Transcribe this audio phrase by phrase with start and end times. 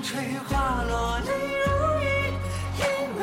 [0.00, 0.18] 风吹
[0.48, 1.26] 花落泪
[1.60, 1.68] 如
[2.00, 2.06] 雨，
[2.78, 2.84] 因
[3.18, 3.22] 为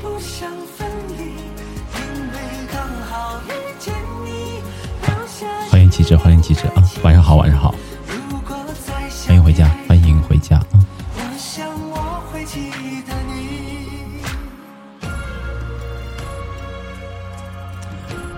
[0.00, 0.86] 不想分
[1.18, 2.36] 离，因为
[2.72, 3.92] 刚好遇见
[4.24, 4.60] 你，
[5.04, 5.46] 留下。
[5.68, 6.74] 欢迎机智，欢迎机智啊！
[7.02, 7.74] 晚上好，晚上好，
[8.06, 8.56] 如果
[8.86, 8.94] 再
[9.26, 10.78] 欢迎回家，欢迎回家啊！
[11.16, 12.70] 我想我会记
[13.02, 14.22] 得你。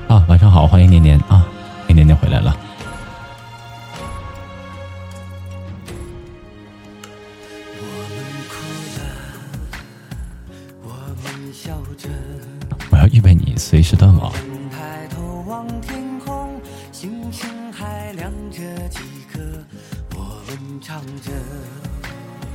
[0.09, 1.21] 啊，晚上好，欢迎年年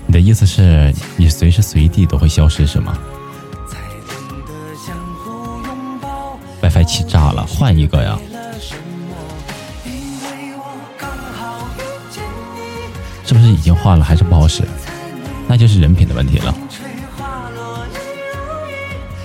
[0.05, 2.97] 你的意思是你随时随地都会消失是吗。
[6.61, 8.17] ？WiFi 气炸了，换一个呀！
[13.25, 14.63] 是不是已经换了还是不好使？
[15.47, 16.55] 那就是人品的问题了。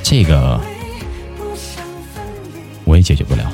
[0.02, 0.60] 这个。
[2.84, 3.52] 我也解决不了。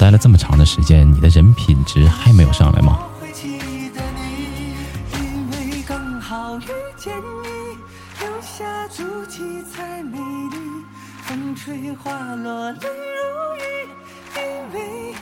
[0.00, 3.00] 待了这么长的时间，你的人品值还没有上来吗？
[3.00, 3.58] 我会记
[3.90, 4.72] 得你，
[5.12, 6.64] 因为刚好遇
[6.96, 7.76] 见你，
[8.18, 10.56] 留下足迹才美丽。
[11.26, 12.88] 风吹花落泪如
[13.58, 15.14] 雨，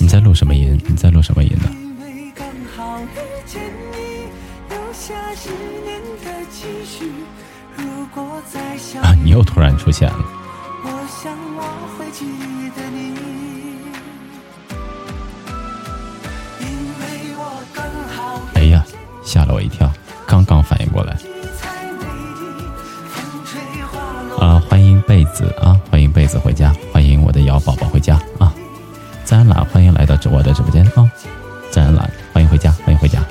[0.00, 0.76] 因为在录什么音？
[0.88, 1.70] 你在录什么音呢？
[1.72, 2.44] 因为刚
[2.76, 3.06] 好遇
[3.46, 3.62] 见
[3.92, 4.26] 你，
[4.68, 5.50] 留下十
[5.84, 7.08] 年的期许。
[7.76, 8.58] 如果再
[9.22, 10.24] 你又突然出现了。
[10.82, 10.88] 我
[11.22, 11.62] 想我
[11.96, 12.26] 会记
[12.74, 13.14] 得你，
[19.28, 19.92] 吓了我一跳，
[20.26, 21.12] 刚刚反应过来。
[24.40, 28.50] 啊，欢迎贝子啊，欢迎贝子回家，欢迎我的瑶宝宝回家啊！
[29.24, 31.04] 自然懒，欢迎来到我的直播间啊！
[31.70, 33.22] 自然懒，欢迎回家，欢迎回家。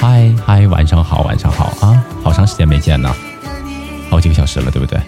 [0.00, 2.04] 嗨嗨，晚上好，晚上好啊！
[2.24, 3.14] 好长时间没见呢，
[4.10, 5.00] 好几个小时了，对不对？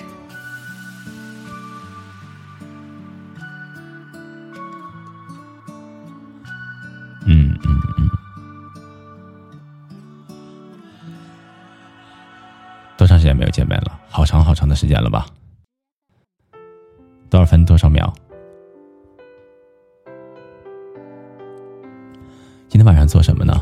[23.08, 23.54] 做什么呢？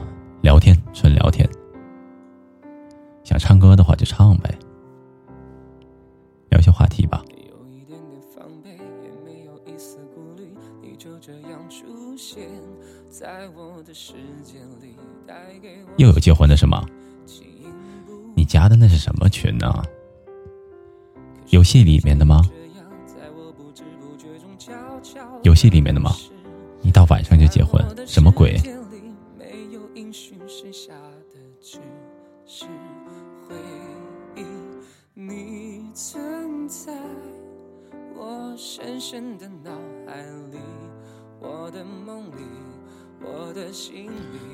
[0.43, 1.49] 聊天，纯聊天。
[3.23, 4.53] 想唱歌的话就唱呗，
[6.51, 7.25] 聊些话题吧。
[7.49, 10.53] 有一点点防备，也没有一丝顾虑，
[10.83, 12.49] 你就这样出现
[13.09, 14.97] 在我的世界里，
[15.27, 16.85] 带给我又有结婚的是吗？
[18.35, 19.83] 你加的那是什么群呢、
[21.51, 22.43] 游戏里面的吗？
[25.43, 26.11] 游戏里面的吗？
[26.83, 28.61] 你到晚上就结婚，什么鬼？
[39.09, 39.71] 深深的脑
[40.05, 40.59] 海里，
[41.39, 42.43] 我的梦里，
[43.21, 44.11] 我的心里。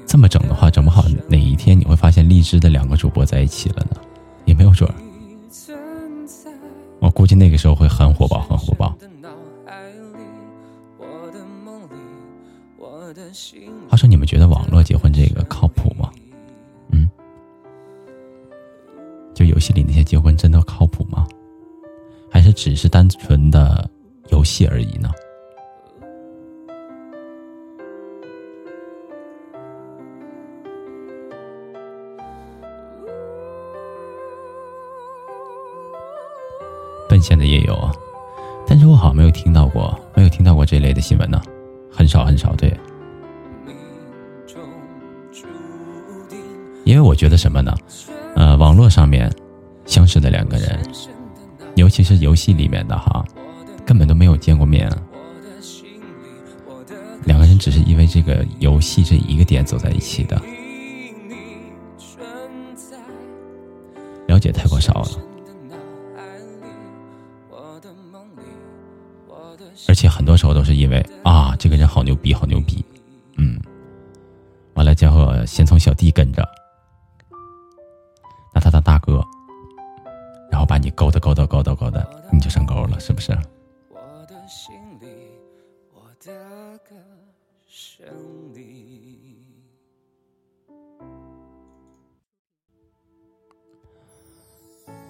[0.06, 3.96] 这么整的话，整不好哪一天你会发现荔枝的两个主播在一起了呢？
[4.44, 4.94] 也没有准儿。
[7.00, 8.94] 我估计那个时候会很火爆，很火爆。
[13.88, 16.12] 话说，你们觉得网络结婚这个靠谱吗？
[16.90, 17.08] 嗯，
[19.32, 21.26] 就游戏里那些结婚真的靠谱吗？
[22.30, 23.90] 还是只是单纯的
[24.30, 25.10] 游戏而已呢？
[37.08, 37.92] 奔现的也有啊，
[38.66, 41.42] 但是我好像没有听到过，没有听到过这类的新闻呢，
[41.90, 42.56] 很少很少。
[42.56, 42.74] 对，
[46.84, 47.74] 因为我觉得什么呢？
[48.34, 49.30] 呃，网络上面
[49.84, 50.80] 相识的两个人，
[51.74, 53.22] 尤其是游戏里面的哈，
[53.84, 56.04] 根本都没有见过面，我的心里，
[56.66, 56.94] 我的
[57.24, 60.40] 两个人只是因为这个游戏这一个点走在一起的，
[64.26, 65.08] 了解太过少了。
[69.88, 72.84] 而且很多时候都是因为啊，这个人好牛逼，好牛逼，
[73.36, 73.60] 嗯，
[74.74, 76.48] 完了之后先从小弟跟着，
[78.54, 79.22] 那他当大哥，
[80.50, 82.02] 然后把你勾搭勾搭勾搭勾搭，
[82.32, 83.36] 你就上钩了，是不是？
[86.72, 86.94] 的歌
[87.68, 88.06] 声
[88.54, 89.44] 里。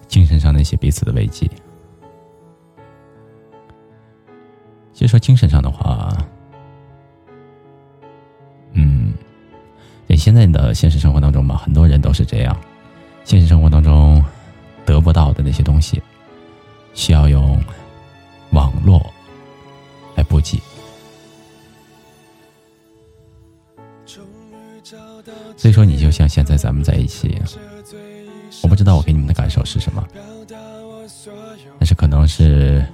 [0.09, 1.49] 精神上那些彼此的慰藉。
[4.93, 6.13] 其实说精神上的话，
[8.73, 9.15] 嗯，
[10.09, 12.57] 在现在的现实生活当中嘛，很多人都是这样。
[13.23, 14.23] 现实生活当中
[14.85, 16.03] 得不到的那些东西，
[16.93, 17.63] 需要用
[18.51, 19.12] 网络
[25.57, 27.41] 所以说，你就像现在咱们在一起，
[28.63, 30.07] 我不知道我给你们的感受是什么，
[31.79, 32.85] 但是可能是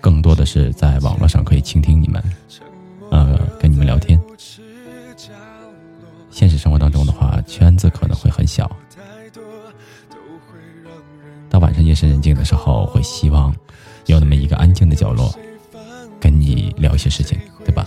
[0.00, 2.22] 更多的是在网络上可以倾听你们，
[3.10, 4.20] 呃，跟你们聊天。
[6.30, 8.70] 现实生活当中的话，圈子可能会很小。
[11.48, 13.54] 到晚上夜深人静的时候，会希望
[14.06, 15.34] 有那么一个安静的角落，
[16.20, 17.84] 跟你聊一些事情，对吧？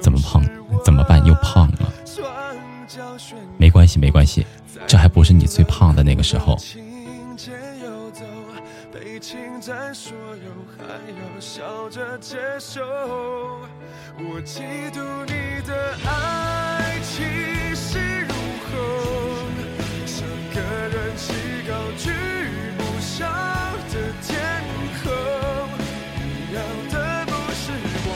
[0.00, 0.42] 怎么胖？
[0.84, 1.24] 怎么办？
[1.24, 1.92] 又胖了？
[3.56, 4.46] 没关系，没关系，
[4.86, 6.56] 这还不是你最胖的那个时候。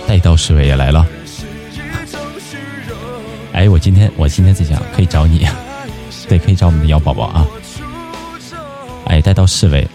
[0.06, 1.04] 带刀侍卫也来了。
[3.64, 5.49] 哎，我今天我今天在想，可以找你，
[6.28, 7.46] 对，可以找我们的姚宝宝啊。
[9.06, 9.88] 哎，带刀侍卫。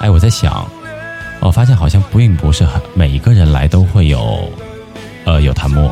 [0.00, 0.68] 哎，我在想，
[1.38, 4.50] 我发现好像并不是很每一个人来都会有，
[5.24, 5.88] 呃，有弹幕，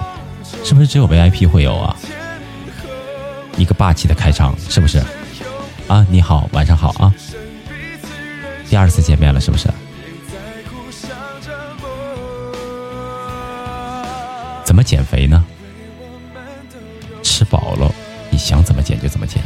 [0.64, 1.94] 是不是只有 VIP 会有啊？
[3.56, 5.00] 一个霸气的开场，是不是？
[5.86, 7.14] 啊，你好，晚上好啊。
[8.68, 9.68] 第二次见面了，是不是？
[14.64, 15.44] 怎么减肥呢？
[17.22, 17.92] 吃饱了，
[18.30, 19.42] 你想怎么减就怎么减。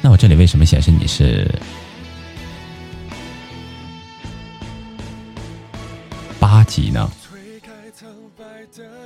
[0.00, 1.48] 那我这里为什么显示你是
[6.40, 7.10] 八级呢？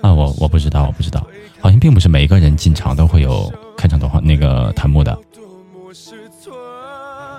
[0.03, 1.27] 啊，我我不知道，我不知道，
[1.61, 5.17] 好像并不是每一个人进场都会有开场的话那个弹幕的。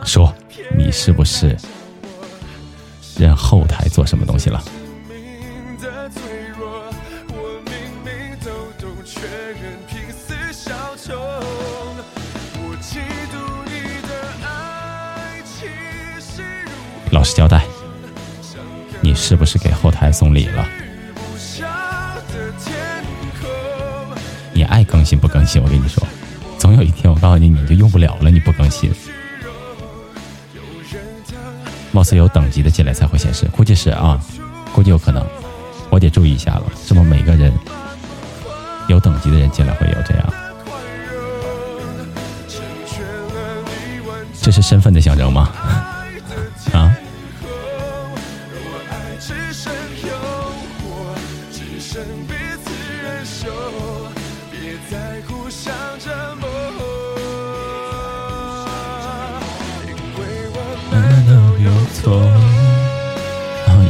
[0.06, 0.33] 说，
[0.77, 1.57] 你是不是？
[3.17, 4.63] 任后台做什么东西了？
[17.11, 17.63] 老实交代，
[19.01, 20.67] 你是不是给后台送礼了？
[24.53, 25.61] 你爱更新不更新？
[25.63, 26.06] 我跟你说，
[26.59, 28.30] 总有一天我告诉你，你就用不了了。
[28.30, 28.92] 你不更新。
[31.97, 34.21] 貌似有等级的进来才会显示，估计是啊，
[34.71, 35.25] 估计有可能，
[35.89, 36.63] 我得注意一下了。
[36.85, 37.51] 是不每个人
[38.87, 40.33] 有等级的人进来会有这样？
[44.39, 45.49] 这是身份的象征吗？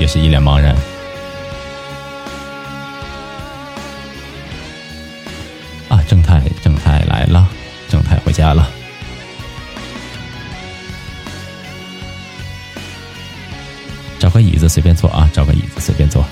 [0.08, 0.74] 是一脸茫然。
[5.90, 7.48] 啊，正太，正太来了，
[7.90, 8.70] 正太回家了。
[14.18, 16.26] 找个椅子随便坐啊，找个椅子随便坐。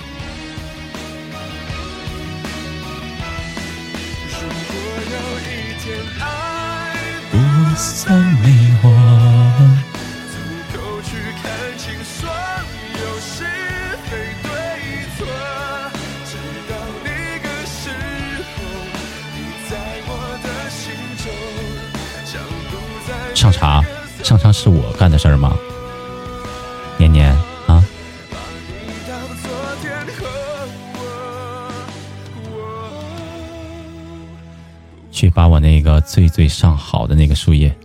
[36.47, 37.75] 上好的那个树叶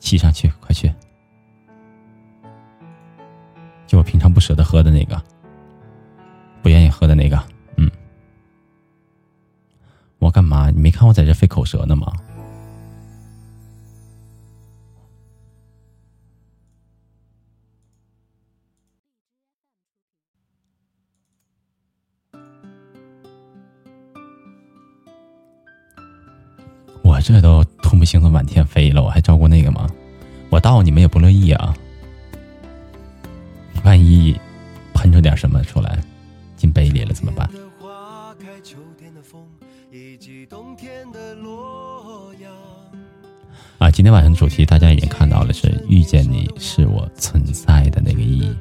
[0.00, 0.92] 沏上去，快去！
[3.86, 5.22] 就我平常不舍得喝的那个，
[6.62, 7.42] 不愿意喝的那个，
[7.76, 7.90] 嗯，
[10.18, 10.70] 我干嘛？
[10.70, 10.80] 你。
[10.80, 12.12] 没看我在这费口舌呢吗？
[27.20, 29.88] 这都唾沫星子满天飞了，我还照顾那个吗？
[30.50, 31.74] 我倒你们也不乐意啊！
[33.84, 34.34] 万一
[34.94, 35.98] 喷出点什么出来，
[36.56, 37.48] 进杯里了怎么办？
[43.78, 48.56] 啊，今天晚上的主题大家已经看到了，是遇见你是我存在的那个意义。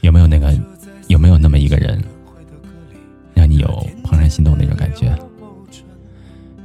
[0.00, 0.58] 有没有那个？
[1.08, 2.02] 有没有那么一个人，
[3.32, 3.66] 让你有
[4.04, 5.16] 怦然心动那种感觉？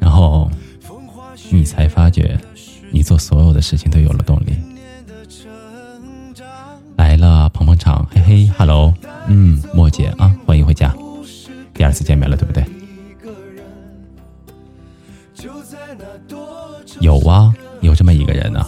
[0.03, 0.51] 然后
[1.49, 2.37] 你才发觉，
[2.91, 4.57] 你做所有的事情都有了动力。
[6.97, 8.93] 来了，捧捧场，嘿嘿，hello，
[9.27, 10.93] 嗯，莫姐啊，欢迎回家，
[11.73, 12.65] 第二次见面了，对不对？
[16.99, 18.65] 有啊，有这么一个人呢。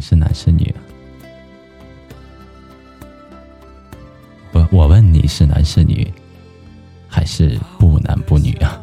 [0.00, 0.74] 是男是女？
[4.52, 6.10] 不，我问你是男是女，
[7.08, 8.80] 还是不男不女啊？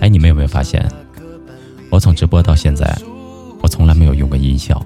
[0.00, 0.84] 哎，你们有没有发现，
[1.90, 2.98] 我从直播到现在，
[3.60, 4.84] 我从来没有用过音效。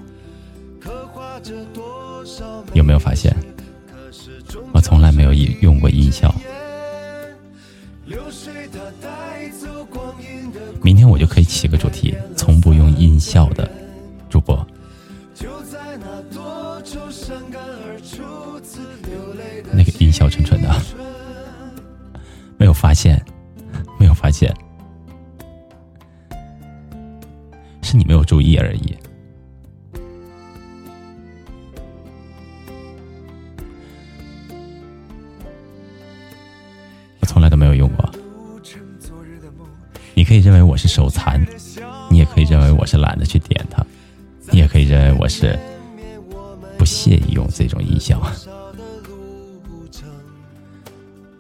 [2.75, 3.35] 有没有发现，
[4.73, 6.35] 我从来没有用过音效？
[10.83, 13.71] 明天我就可以起个主题，从不用音效的
[14.31, 14.67] 主播。
[19.73, 20.71] 那个音效纯纯的，
[22.57, 23.21] 没有发现，
[23.99, 24.55] 没有发现，
[27.83, 28.97] 是你没有注意而已。
[37.77, 38.11] 用过。
[40.15, 41.45] 你可以认为我是手残，
[42.11, 43.85] 你也可以认为我是懒得去点它，
[44.51, 45.59] 你也可以认为我是
[46.79, 48.21] 不屑于用这种音效。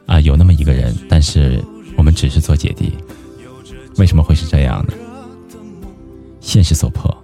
[0.06, 1.60] 啊，有那么一个人，但是
[1.96, 2.96] 我们只是做姐弟，
[3.96, 4.92] 为什么会是这样呢？
[6.40, 7.16] 现实所迫，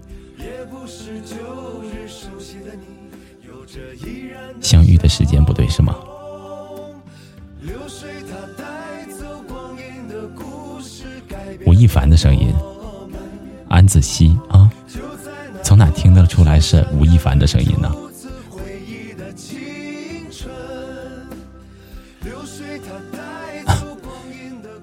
[4.61, 5.97] 相遇的时间不对，是吗？
[7.61, 8.12] 流水
[11.83, 12.55] 吴亦凡的声音，
[13.69, 14.71] 安子熙啊，
[15.65, 17.93] 从哪听得出来是吴亦凡的声音呢？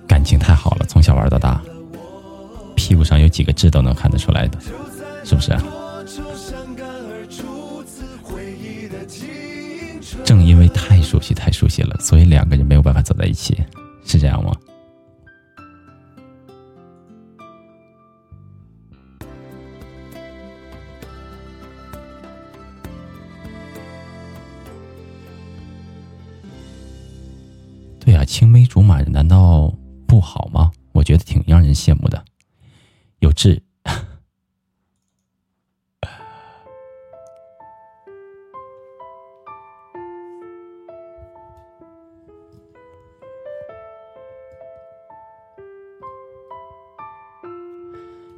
[0.05, 1.61] 感情太好了，从小玩到大，
[2.75, 4.59] 屁股上有几个痣都能看得出来的，
[5.23, 5.57] 是不是？
[10.25, 13.57] 正因为太熟悉，太熟悉了，所以两个人没有办法走在一起，
[14.05, 14.51] 是这样吗？
[28.29, 29.73] 青梅竹马难道
[30.05, 30.71] 不好吗？
[30.91, 32.23] 我觉得挺让人羡慕的，
[33.21, 33.59] 有志。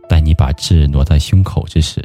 [0.07, 2.01] 待你把痣挪在胸口之时，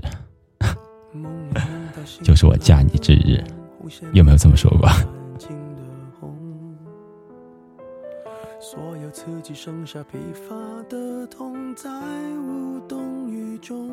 [2.24, 3.42] 就是我嫁你之日。
[4.12, 4.90] 有没有这么说过？
[9.12, 10.54] 自己剩下疲乏
[10.88, 13.88] 的痛，在无动于衷。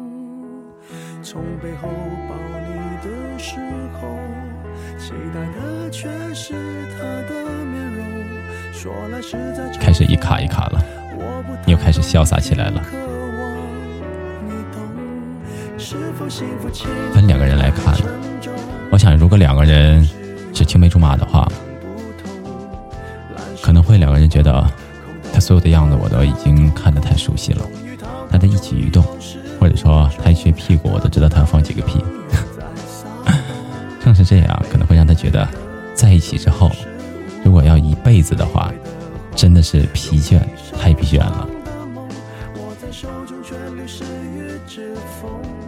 [1.21, 1.87] 从背后
[2.27, 3.59] 抱你的时
[3.93, 4.17] 候，
[4.97, 6.53] 期待的却是
[6.91, 8.03] 他的面容。
[8.73, 10.83] 说来实在开始一卡一卡了，
[11.67, 12.81] 你又开始潇洒起来了。
[17.13, 17.95] 分两个人来看，
[18.91, 20.03] 我想如果两个人
[20.51, 21.47] 是青梅竹马的话，
[24.33, 24.67] 觉得。
[25.31, 27.65] 他所有的样子我都已经看得太熟悉了，
[28.29, 29.03] 他的一举一动，
[29.59, 31.99] 或者说他一撅屁股，我都知道他要放几个屁。
[33.99, 35.47] 正是这样，可能会让他觉得，
[35.95, 36.69] 在一起之后，
[37.43, 38.71] 如果要一辈子的话，
[39.35, 40.39] 真的是疲倦，
[40.79, 41.49] 太疲倦了。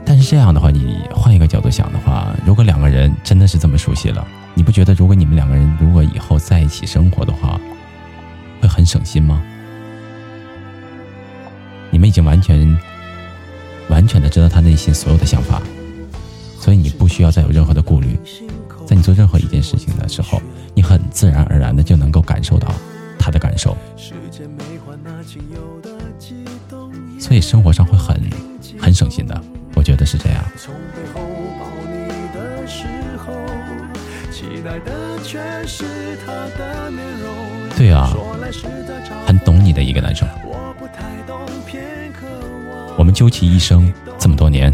[0.05, 7.59] 但是这样的话，你换一个角度想的话，如果两个人真的是这么熟悉了，你不觉得如果你们两个人如果以后在一起生活的话，
[8.85, 9.41] 省心吗？
[11.91, 12.77] 你们已经完全、
[13.89, 15.61] 完全的知道他内心所有的想法，
[16.59, 18.19] 所以你不需要再有任何的顾虑。
[18.85, 20.41] 在你做任何一件事情的时候，
[20.73, 22.71] 你很自然而然的就能够感受到
[23.17, 23.75] 他的感受，
[27.17, 28.21] 所以生活上会很、
[28.79, 29.41] 很省心的。
[29.73, 30.43] 我觉得是这样。
[37.85, 38.11] 对啊，
[39.27, 40.27] 很懂你的一个男生。
[42.97, 44.73] 我们究其一生这么多年，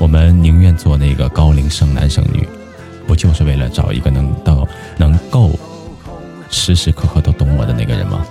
[0.00, 2.44] 我们宁愿做那个高龄剩男剩女，
[3.06, 4.66] 不就是为了找一个能到
[4.96, 5.52] 能够
[6.50, 8.26] 时时刻刻都懂我的那个人吗？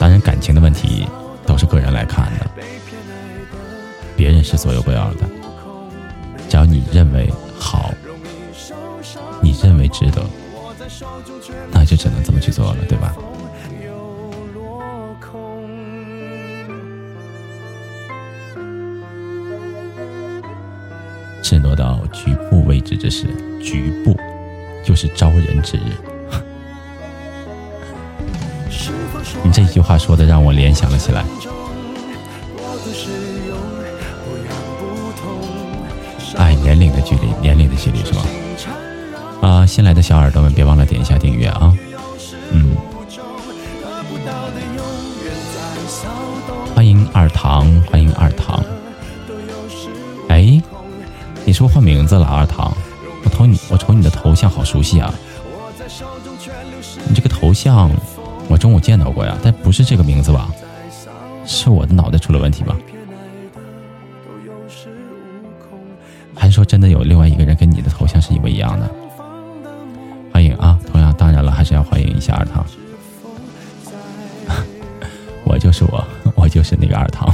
[0.00, 1.06] 当然，感情的问题
[1.46, 2.46] 都是个人来看的，
[4.16, 5.39] 别人是左右不了的。
[6.92, 7.92] 认为好，
[9.42, 10.22] 你认为值得，
[11.72, 13.14] 那就只能这么去做了，对吧？
[21.42, 23.26] 赤裸到局部位置之时，
[23.60, 24.16] 局部
[24.84, 25.82] 就是招人之日。
[29.42, 31.24] 你这句话说的让我联想了起来。
[36.70, 38.22] 年龄的距离，年龄的距离是吧？
[39.42, 41.76] 啊，新来的小耳朵们别忘了点一下订阅啊！
[42.52, 42.76] 嗯，
[46.72, 48.62] 欢迎二堂，欢迎二堂。
[50.28, 50.62] 哎，
[51.44, 52.72] 你是不是换名字了，二堂？
[53.24, 55.12] 我瞅你，我瞅你的头像好熟悉啊！
[57.08, 57.90] 你这个头像。
[58.48, 60.48] 我中午见到过呀，但不是这个名字吧？
[61.44, 62.76] 是我的脑袋出了问题吗？
[66.50, 68.90] 说真的有另外一个人跟你的头像是一模一样的？
[70.32, 70.78] 欢迎啊！
[70.90, 72.64] 同样，当然了，还是要欢迎一下二堂。
[75.44, 77.28] 我就是我，我就是那个二堂。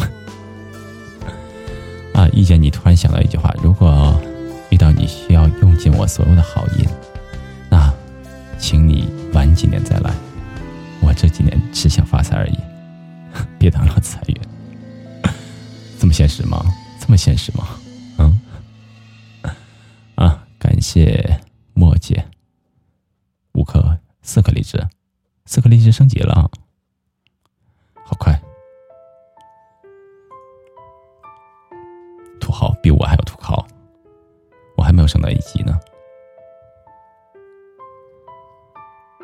[2.15, 4.21] 啊，遇见你突然想到一句话：如果
[4.71, 6.85] 遇到你需要用尽我所有的好意，
[7.69, 7.93] 那
[8.59, 10.11] 请你晚几年再来。
[11.01, 12.59] 我这几年只想发财而已，
[13.59, 14.37] 别当了财源，
[16.01, 16.65] 这么现实吗？
[16.99, 17.69] 这么现实吗？
[20.89, 21.41] 谢
[21.75, 22.25] 墨姐，
[23.55, 24.79] 五颗四颗荔枝，
[25.45, 26.49] 四颗荔枝升级了，
[28.05, 28.41] 好快！
[32.41, 33.67] 土豪比我还要土豪，
[34.77, 35.77] 我还没有升到一级呢。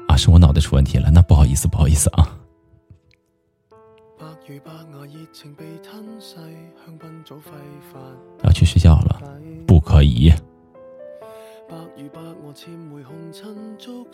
[0.09, 2.37] 啊是我脑袋出问题了，那不好意思，不好意思啊。
[8.43, 9.23] 要去睡觉了，
[9.65, 10.35] 不可以。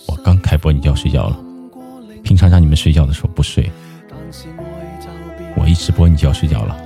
[0.06, 1.36] 我刚开播你就要睡觉了，
[2.22, 3.70] 平常让你们睡觉的时候不睡，
[5.56, 6.76] 我一直播你就要睡觉了。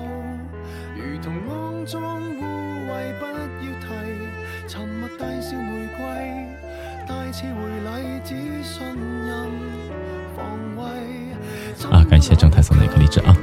[11.91, 12.05] 啊！
[12.09, 13.37] 感谢正太送的一颗荔枝啊！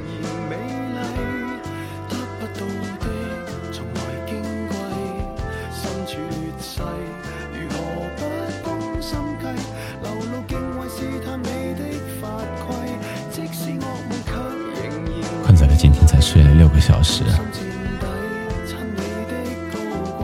[16.80, 17.24] 个小时。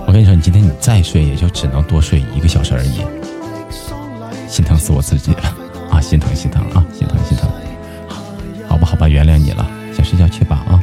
[0.07, 3.01] 我跟你说，你今天你再睡，也就只能多睡一个小时而已。
[4.47, 5.53] 心疼死我自己了
[5.91, 5.99] 啊！
[5.99, 6.85] 心疼心疼啊！
[6.93, 7.49] 心疼心疼。
[8.69, 10.81] 好吧，好吧，原谅你了，先睡觉去吧啊！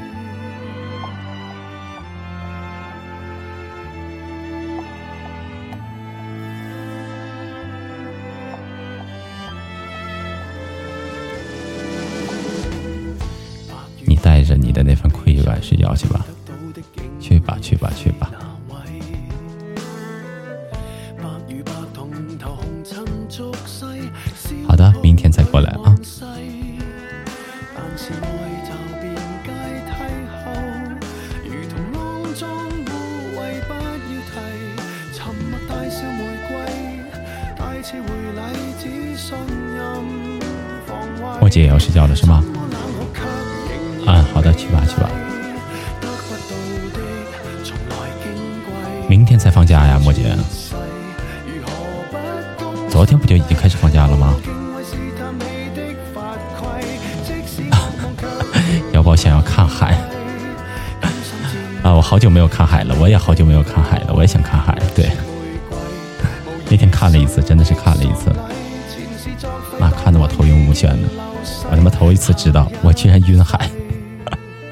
[71.71, 73.71] 我他妈头一次知道我居然晕海。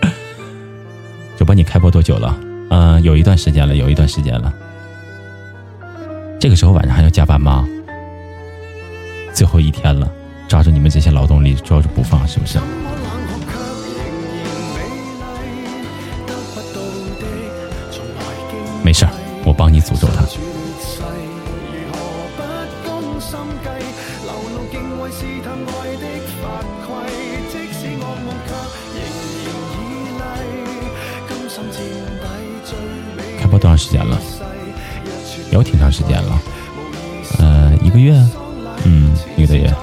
[1.37, 2.39] 主播，你开播多久了？
[2.71, 4.53] 嗯，有一段时间了，有一段时间了。
[6.39, 7.67] 这个时候晚上还要加班吗？
[9.33, 10.11] 最后一天了，
[10.49, 12.59] 抓住你们这些劳动力，抓住不放，是不是？
[18.83, 19.13] 没事儿，
[19.45, 20.25] 我帮你诅咒他。
[33.91, 34.21] 时间了？
[35.51, 36.41] 有挺长时间了，
[37.41, 38.15] 呃，一个月，
[38.85, 39.75] 嗯，一个多月。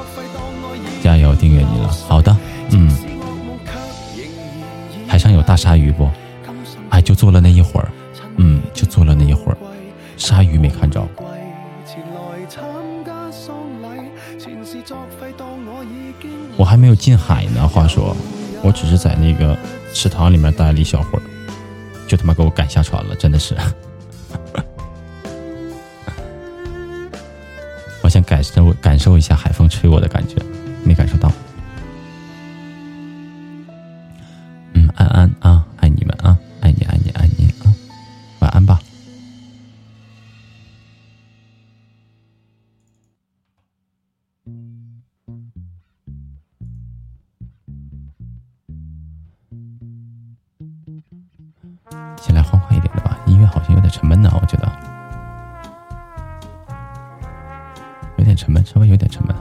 [1.04, 1.90] 加油，订阅你了。
[2.08, 2.34] 好的，
[2.72, 2.90] 嗯。
[5.10, 6.10] 海上有大鲨鱼不？
[6.90, 7.90] 哎，就坐了那一会儿。
[8.38, 9.58] 嗯，就坐了那一会儿，
[10.16, 11.06] 鲨鱼没看着。
[16.56, 17.68] 我还没有进海呢。
[17.68, 18.16] 话说，
[18.64, 19.58] 我只是在那个
[19.94, 21.22] 池塘里面待了一小会儿，
[22.08, 23.54] 就他妈给我赶下船了，真的是。
[28.18, 30.36] 想感受感受一下海风吹我的感觉，
[30.84, 31.32] 没感受到。
[34.74, 37.74] 嗯，安安啊，爱你们啊，爱你爱你爱你啊。
[38.40, 38.80] 晚安吧。
[52.20, 54.30] 先来欢快一点的吧，音乐好像有点沉闷呢，
[58.48, 59.36] 沉闷，稍微有点沉闷。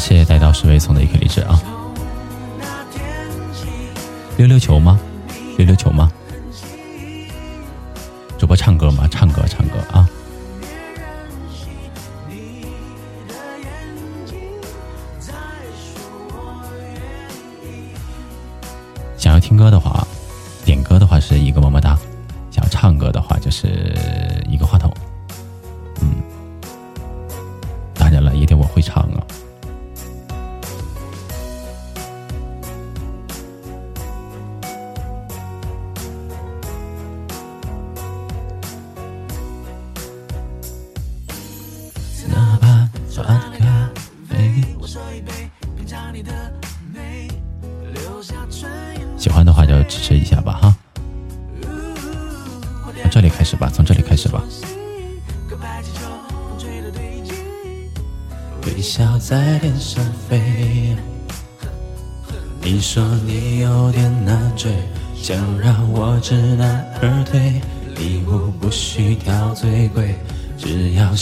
[0.00, 1.60] 谢谢带到侍卫送的一颗荔枝啊！
[4.38, 4.98] 溜溜球吗？
[5.58, 6.10] 溜溜球吗？
[8.38, 9.06] 主播唱歌吗？
[9.08, 10.08] 唱歌，唱歌啊！
[19.18, 19.89] 想要听歌的话，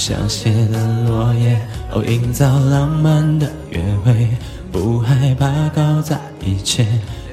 [0.09, 1.61] 凋谢的落叶，
[1.93, 4.27] 哦，营造浪漫的约会，
[4.73, 6.87] 不害怕搞砸一切。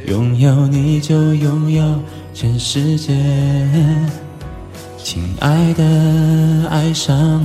[0.07, 2.01] 拥有你就拥有
[2.33, 3.15] 全世界，
[4.97, 7.41] 亲爱的，爱上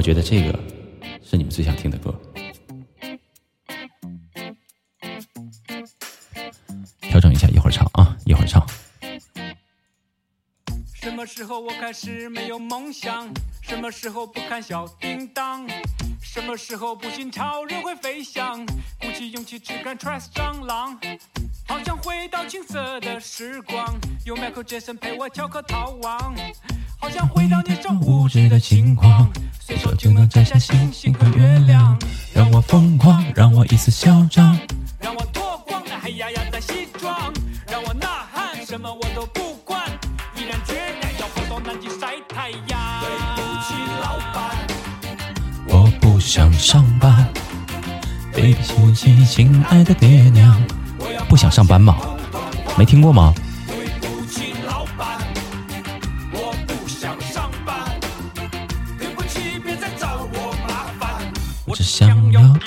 [0.00, 0.58] 我觉得这个
[1.22, 2.10] 是你们最想听的歌。
[7.02, 8.66] 调整一下，一会儿唱啊，一会儿唱。
[10.94, 13.30] 什么时候我开始没有梦想？
[13.60, 15.68] 什么时候不看小叮当？
[16.22, 18.64] 什么时候不信超人会飞翔？
[18.98, 20.98] 鼓起勇气只敢 trust 蟑螂。
[21.68, 26.34] 好想回到青涩的时光，有 Michael Jackson 陪我跳课逃亡。
[27.02, 29.26] 好想回到年少无知的轻狂，
[29.58, 31.98] 随手就能摘下星星和月亮。
[32.34, 34.56] 让我疯狂，让我一丝嚣张。
[35.00, 37.32] 让我脱光那黑压压的西装，
[37.66, 39.82] 让我呐喊，什么我都不管，
[40.36, 42.78] 毅然决然要跑到南极晒太阳。
[43.00, 44.54] 对不起，老板。
[45.68, 47.26] 我不想上班，
[48.34, 50.62] 对不起，亲爱的爹娘。
[51.30, 51.96] 不想上班吗？
[52.76, 53.32] 没听过吗？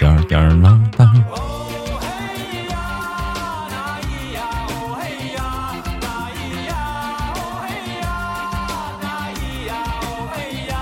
[0.04, 1.08] 点儿点儿浪荡。
[1.32, 1.38] 哦
[2.02, 2.76] 嘿呀，
[3.70, 5.39] 那咿呀，哦嘿呀，
[6.02, 6.76] 那咿呀，
[7.32, 8.06] 哦嘿呀，
[9.00, 10.36] 那咿呀，哦嘿
[10.68, 10.76] 呀。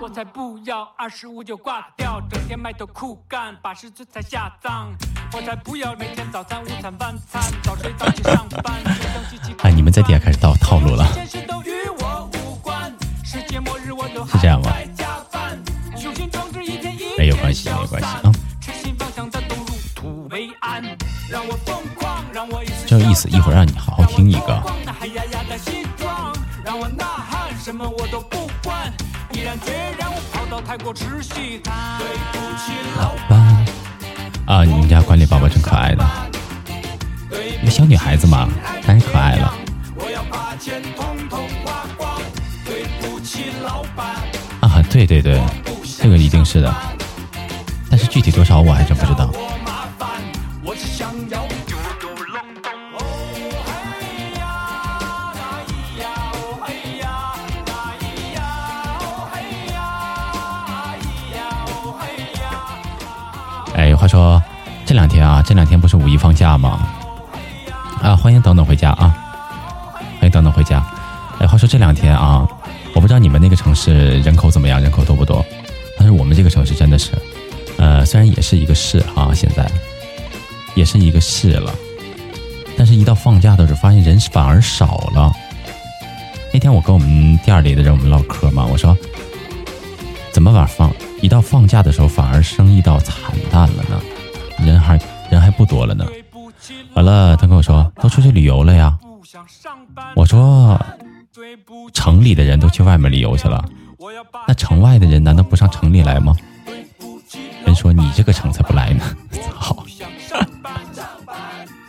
[0.00, 4.88] 我才不要二十五就挂掉，整天埋头苦干，八十岁才下葬。
[5.34, 8.76] 我才不要每天早餐、午餐、晚餐，早睡早起上班。
[9.58, 11.04] 哎，你们在底下开始套套路了。
[13.22, 14.72] 是这样吗
[17.28, 18.32] 有关系，没关系啊。
[18.60, 20.82] 痴心妄想的东入土为安，
[21.28, 24.54] 让我疯狂，让我一丝这有意思，一会儿让你好好听一个。
[34.46, 36.02] 啊，你们家管理宝宝真可爱的，
[37.62, 38.48] 一个小女孩子嘛，
[38.86, 39.54] 当然可爱了
[44.60, 44.82] 啊！
[44.90, 45.38] 对对对，
[45.98, 46.74] 这个一定是的，
[47.90, 49.30] 但是具体多少我还真不知道。
[63.74, 64.42] 哎，话说
[64.84, 66.80] 这两天啊，这两天不是五一放假吗？
[68.02, 69.14] 啊，欢迎等等回家啊，
[70.18, 70.84] 欢迎等等回家。
[71.38, 72.44] 哎，话说这两天啊，
[72.92, 75.44] 我不知道你们那个城市人口怎么样，人口多不多？
[75.96, 77.12] 但是我们这个城市真的是，
[77.78, 79.68] 呃，虽然也是一个市啊，现在
[80.74, 81.72] 也是一个市了，
[82.76, 85.32] 但是一到放假的时候，发现人反而少了。
[86.52, 88.96] 那天我跟我们店里的人我们唠嗑嘛，我说
[90.32, 93.16] 怎么晚放一到放假的时候，反而生意到惨
[93.50, 94.00] 淡了呢？
[94.58, 94.98] 人还
[95.30, 96.04] 人还不多了呢。
[96.94, 98.98] 完了，他跟我说都出去旅游了呀。
[100.16, 100.80] 我说，
[101.92, 103.64] 城里的人都去外面旅游去了，
[104.48, 106.34] 那城外的人难道不上城里来吗？
[107.78, 109.04] 说你这个城才不来呢。
[109.30, 109.72] 操！
[109.74, 111.36] 不想上班，上班。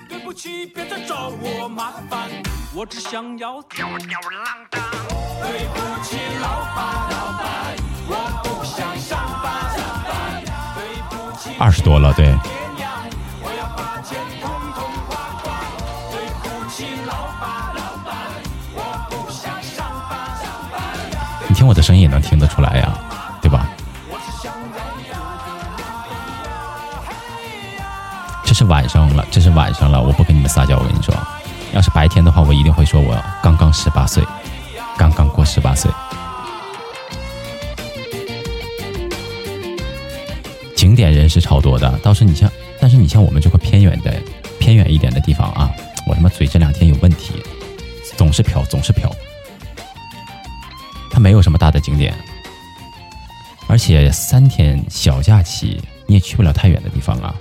[0.08, 2.30] 对不起，别再找我麻烦，
[2.76, 4.80] 我只想要吊吊郎当。
[5.42, 7.74] 对不起，老板，老板，
[8.08, 10.46] 我不想上班，上班。
[10.76, 12.38] 对不起，二十多了，对，
[13.42, 15.50] 我要把钱统统花光。
[16.12, 18.14] 对不起，老板，老板，
[18.76, 18.78] 我
[19.10, 20.78] 不想上班，上班。
[21.48, 23.09] 你听我的声音也能听得出来呀，对
[29.32, 31.14] 这是晚上了，我不跟你们撒娇，我跟你说，
[31.74, 34.24] 要是白天的话，我一定会说我刚刚十八岁，
[34.98, 35.92] 刚刚过十八岁。
[40.76, 44.14] 景点人是超多的，倒是你像，但是你像我们这块偏远的、
[44.60, 45.70] 偏远一点的地方啊，
[46.08, 47.44] 我他妈嘴这两天有问题，
[48.16, 49.12] 总是飘，总是飘。
[51.12, 52.14] 它没有什么大的景点，
[53.68, 57.36] 而且三天小假期你也去不了太远的地方啊，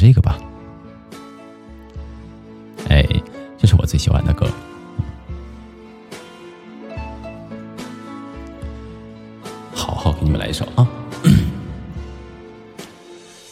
[0.00, 0.38] 这个吧。
[2.88, 3.06] 哎，
[3.58, 4.48] 这是我最喜欢的歌。
[9.74, 10.88] 好好给你们来一首啊！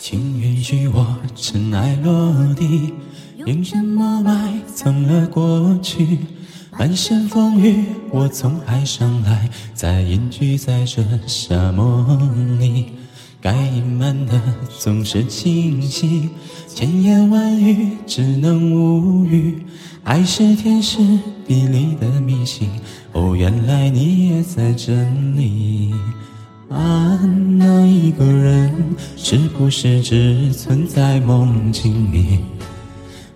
[0.01, 2.95] 请允许我尘埃落地，
[3.37, 6.21] 用什么埋葬了过去？
[6.79, 12.19] 满身风雨，我从海上来，再隐居在这沙漠
[12.59, 12.95] 里。
[13.49, 14.39] 该隐瞒的
[14.79, 16.29] 总是清晰，
[16.67, 19.63] 千言万语只能无语。
[20.05, 20.99] 爱是天时
[21.47, 22.69] 地利的迷信，
[23.13, 24.93] 哦，原来你也在这
[25.35, 25.95] 里。
[26.69, 27.19] 啊，
[27.57, 28.71] 那一个人
[29.17, 32.41] 是不是只存在梦境里？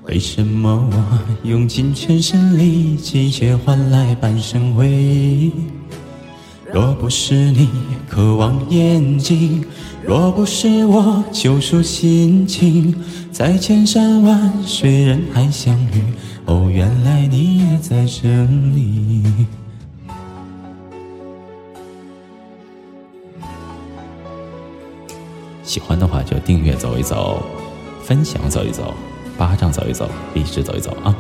[0.02, 5.52] 为什么我用尽全身力气，却换来半生回忆？
[6.70, 7.68] 若不是你
[8.08, 9.62] 渴望眼睛，
[10.04, 12.94] 若不是我救赎心情，
[13.30, 16.02] 在千山万水人海相遇，
[16.44, 18.28] 哦，原来你也在这
[18.74, 19.46] 里。
[25.62, 27.42] 喜欢的话就订阅走一走，
[28.02, 28.92] 分享走一走。
[29.38, 31.16] 巴掌走一走，励志走一走啊！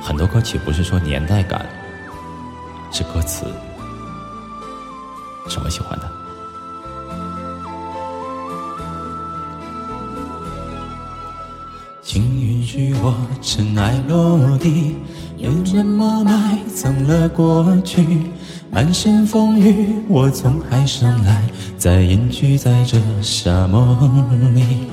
[0.00, 1.66] 很多歌曲不是说年代感，
[2.96, 3.44] 是歌词，
[5.48, 6.08] 是我喜欢的。
[12.00, 14.94] 请允许我尘埃落地，
[15.38, 18.30] 用什么埋葬了过去？
[18.70, 21.42] 满身风雨，我从海上来，
[21.76, 23.98] 再隐居在这沙漠
[24.54, 24.86] 里。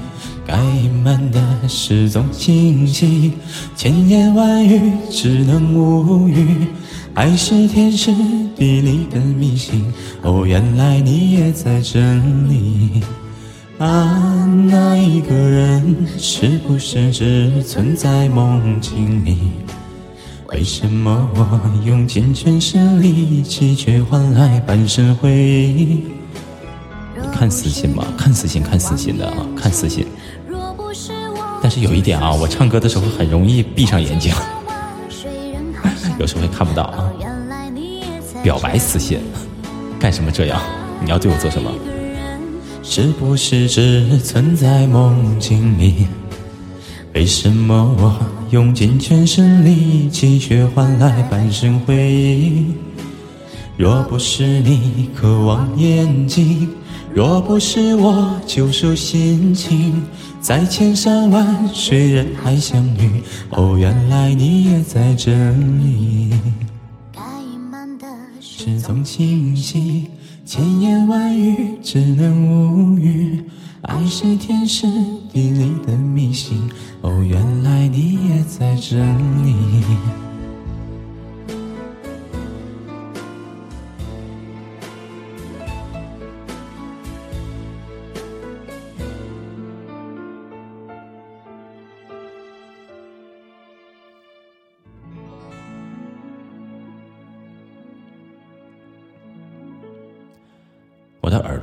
[0.43, 3.33] 该隐瞒的事总清晰，
[3.75, 6.65] 千言万语只能无语。
[7.13, 8.13] 爱是天时
[8.55, 9.83] 地利的迷信，
[10.21, 11.99] 哦，原来你也在这
[12.47, 13.03] 里。
[13.79, 19.37] 啊，那一个人是不是只存在梦境里？
[20.53, 26.03] 为什么我用尽全身力气，却换来半生回忆？
[27.33, 28.05] 看私信吗？
[28.17, 30.05] 看私信，看私信的啊，看私信。
[31.61, 34.33] 但是有一点啊，我唱歌的时候很容易闭上眼睛，
[36.21, 37.11] 有时候会看不到啊。
[38.43, 39.19] 表白私信，
[39.99, 40.61] 干什么这样？
[41.03, 41.71] 你要对我做什么？
[42.83, 46.07] 是不是只存在梦境里？
[47.15, 48.15] 为什么我
[48.51, 52.67] 用尽全身力气，却换来半生回忆？
[53.75, 56.69] 若不是你渴望眼睛，
[57.15, 60.03] 若不是我救赎心情，
[60.41, 66.33] 在千山万水人海相遇，哦，原来你也在这里。
[67.13, 67.21] 该
[67.53, 68.07] 隐瞒的
[68.39, 70.07] 事总清晰，
[70.43, 73.43] 千言万语只能无语。
[73.83, 74.87] 爱是天时
[75.31, 76.69] 地利的迷信，
[77.01, 78.97] 哦，原来你也在这
[79.43, 79.55] 里。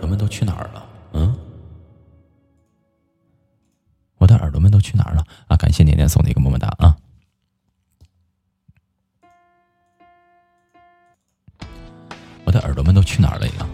[0.08, 0.86] 们都去哪儿了？
[1.12, 1.38] 嗯？
[4.16, 5.56] 我的耳朵们都去哪儿了啊！
[5.56, 6.96] 感谢年年送的一个么么哒啊！
[12.44, 13.68] 我的耳朵们都去哪儿了呀？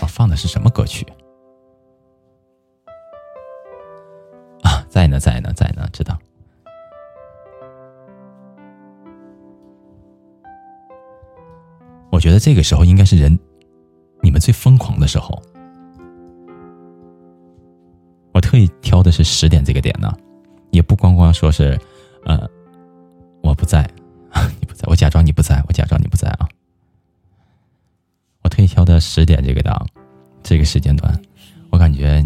[0.00, 1.06] 我放的是什么歌曲
[4.62, 4.84] 啊？
[4.88, 6.18] 在呢，在呢，在呢，知道。
[12.10, 13.38] 我觉得这个时候应该是人。
[14.22, 15.40] 你们最疯狂的时候，
[18.34, 20.14] 我特意挑的是十点这个点呢，
[20.70, 21.80] 也不光光说是，
[22.26, 22.46] 呃，
[23.42, 23.88] 我不在，
[24.60, 26.46] 你不在，我假装你不在，我假装你不在啊。
[28.42, 29.86] 我特意挑的十点这个档，
[30.42, 31.18] 这个时间段，
[31.70, 32.22] 我感觉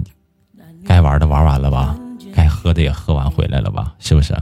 [0.84, 1.96] 该玩的玩完了吧，
[2.34, 4.34] 该喝的也喝完回来了吧，是不是？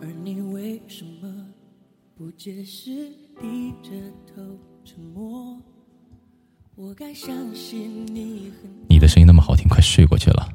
[0.00, 1.46] 而你为什么
[2.16, 3.90] 不解释，低着
[4.26, 5.56] 头沉默？
[8.88, 10.48] 你的声音那么好听，快睡过去了。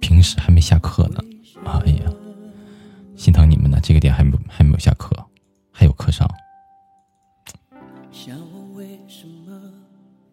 [0.00, 1.20] 平时还没下课呢，
[1.64, 2.12] 哎呀，
[3.16, 3.78] 心疼你们呢。
[3.82, 5.14] 这个点还没还没有下课，
[5.70, 6.28] 还有课上。
[8.10, 9.72] 想问为什么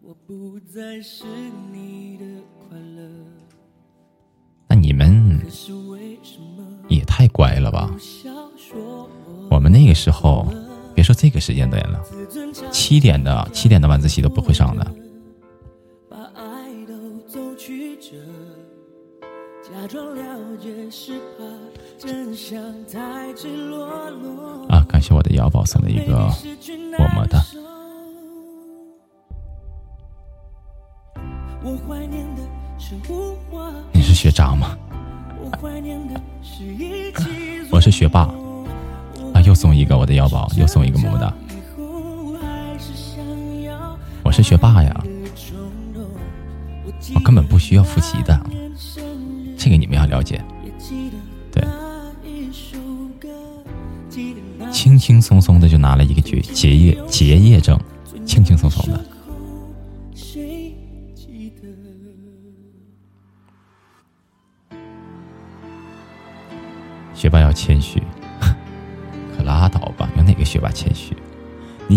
[0.00, 1.24] 我不再是
[1.72, 2.24] 你的
[2.70, 3.47] 那你们
[6.88, 7.90] 也太乖了吧？
[9.50, 10.46] 我们那个时候，
[10.94, 12.00] 别说这个时间点了，
[12.70, 14.84] 七点的七点的晚自习都不会上的。
[24.68, 24.84] 啊！
[24.88, 26.14] 感谢我的瑶宝送的一个
[26.98, 27.42] 么么哒。
[33.92, 34.76] 你是学渣吗？
[37.70, 38.28] 我是学霸。
[39.34, 39.40] 啊！
[39.42, 41.32] 又送一个我的腰包，又送一个么么哒。
[44.24, 45.04] 我是学霸呀，
[47.14, 48.38] 我根本不需要复习的，
[49.56, 50.42] 这个你们要了解。
[51.52, 51.62] 对，
[54.70, 57.78] 轻轻松松的就拿了一个结结业结业证，
[58.26, 59.04] 轻轻松松的。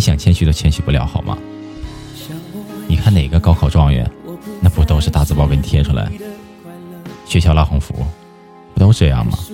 [0.01, 1.37] 想谦虚都谦虚不了，好吗？
[2.87, 4.09] 你看哪个高考状元，
[4.59, 6.11] 那不都是大字报给你贴出来？
[7.25, 7.93] 学校拉横幅，
[8.73, 9.37] 不都这样吗？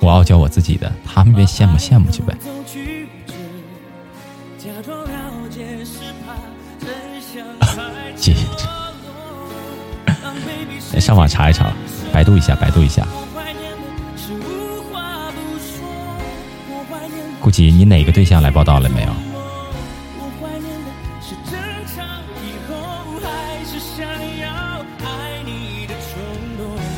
[0.00, 2.36] 我傲娇我自己的，他们别羡慕羡慕去呗。
[8.16, 8.34] 姐，
[11.00, 11.72] 上网查一查，
[12.12, 13.06] 百度一下，百度一下。
[17.40, 19.08] 估计你哪个对象来报道了没有？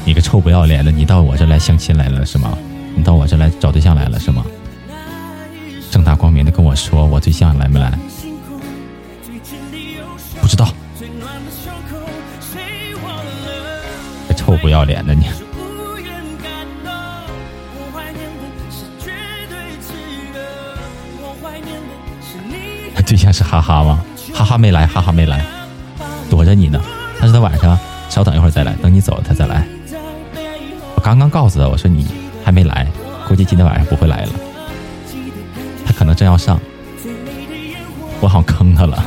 [0.07, 2.59] 你个臭不要脸的，你到我这来相亲来了是吗？
[2.95, 4.45] 你到我这来找对象来了是吗？
[5.91, 7.99] 正大光明的跟我说，我对象来没来？
[10.43, 10.69] 不知道，
[14.45, 15.26] 臭不要脸的你！
[23.07, 24.05] 对象是哈哈吗？
[24.34, 25.45] 哈哈没来，哈哈没来，
[26.28, 26.80] 躲着你呢。
[27.20, 27.78] 他说他晚上
[28.09, 29.66] 稍等一会儿再来，等你走了他再来。
[30.95, 32.07] 我刚刚告诉他，我说你
[32.45, 32.86] 还没来，
[33.28, 34.32] 估计今天晚上不会来了。
[35.86, 36.61] 他可能正要上，
[38.20, 39.03] 我好像坑他了。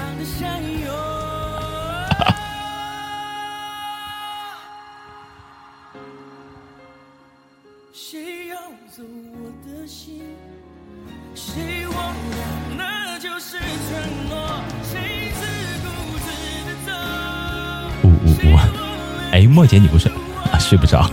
[19.50, 20.08] 莫姐，你不是
[20.52, 20.58] 啊？
[20.60, 21.10] 睡不着？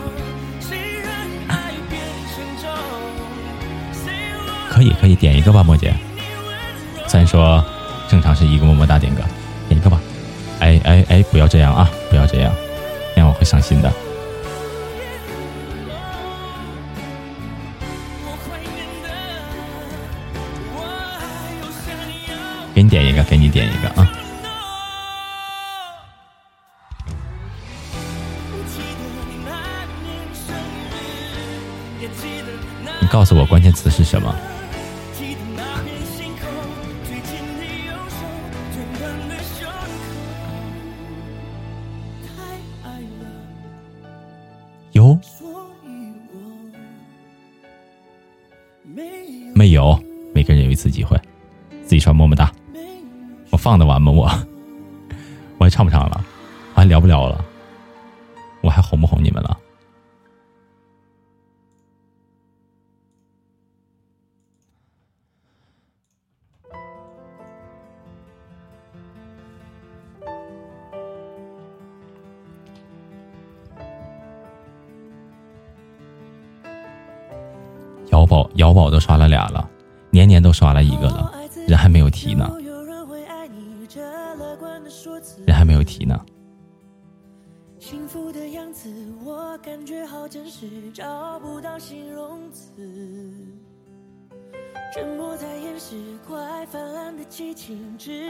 [4.69, 5.95] 可以，可以点一个吧，莫姐。
[7.07, 7.65] 虽然说
[8.09, 9.23] 正常是一个么么哒点个，
[9.69, 10.01] 点一个吧。
[10.61, 11.91] 哎哎哎，不要这样啊！
[12.11, 12.53] 不要这样，
[13.15, 13.93] 那样我会伤心的。
[22.75, 24.11] 给你点一个，给你点一个啊。
[33.15, 34.35] 告诉我关键词是什么？
[80.45, 81.33] 都刷了一个了，
[81.67, 82.55] 人还没有提呢，
[85.47, 86.21] 人还没有提呢。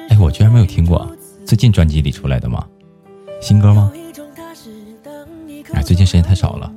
[0.08, 1.10] 哎，我居然没有听过，
[1.44, 2.64] 最近专辑里出来的吗？
[3.42, 3.92] 新歌吗？
[5.72, 6.72] 哎，最近时间太少了，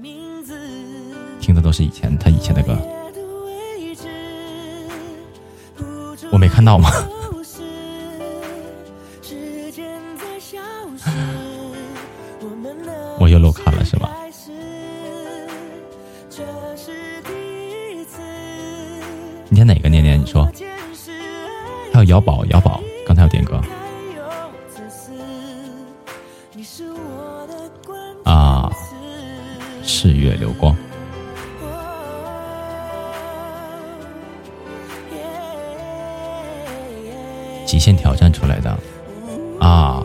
[1.40, 2.76] 听的都是以前他以前的歌。
[6.58, 6.90] 看到吗？
[13.20, 14.10] 我又漏看了是吧？
[19.46, 20.20] 今天哪个念念？
[20.20, 20.50] 你说？
[21.94, 23.62] 还有姚宝，姚宝刚才有点歌。
[28.24, 28.72] 啊，
[29.84, 30.76] 四月流光，
[37.88, 38.70] 极限挑战出来的
[39.62, 40.04] 啊。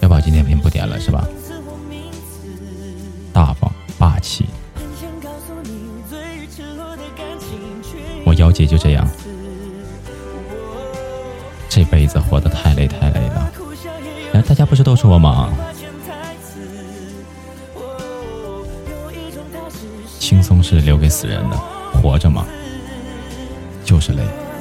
[0.00, 1.24] 要宝今天先不点了是吧？
[3.32, 4.44] 大方霸气，
[8.26, 9.08] 我姚姐就这样。
[11.68, 13.52] 这辈子活得太累太累了，
[14.32, 15.54] 哎，大家不是都说吗？
[20.18, 21.56] 轻松是留给死人的，
[23.94, 24.53] 就是累。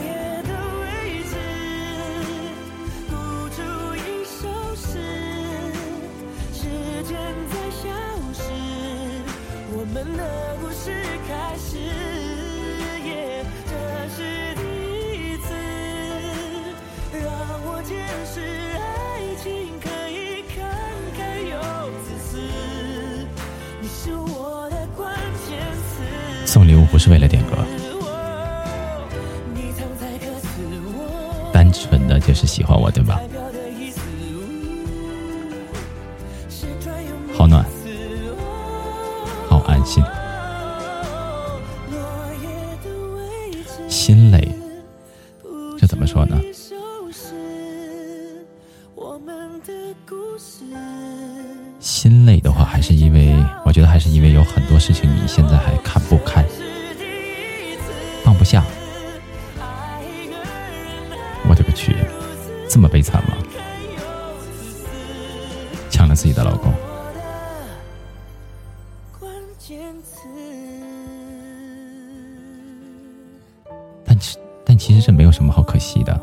[74.84, 76.22] 其实这没有什么好可惜的。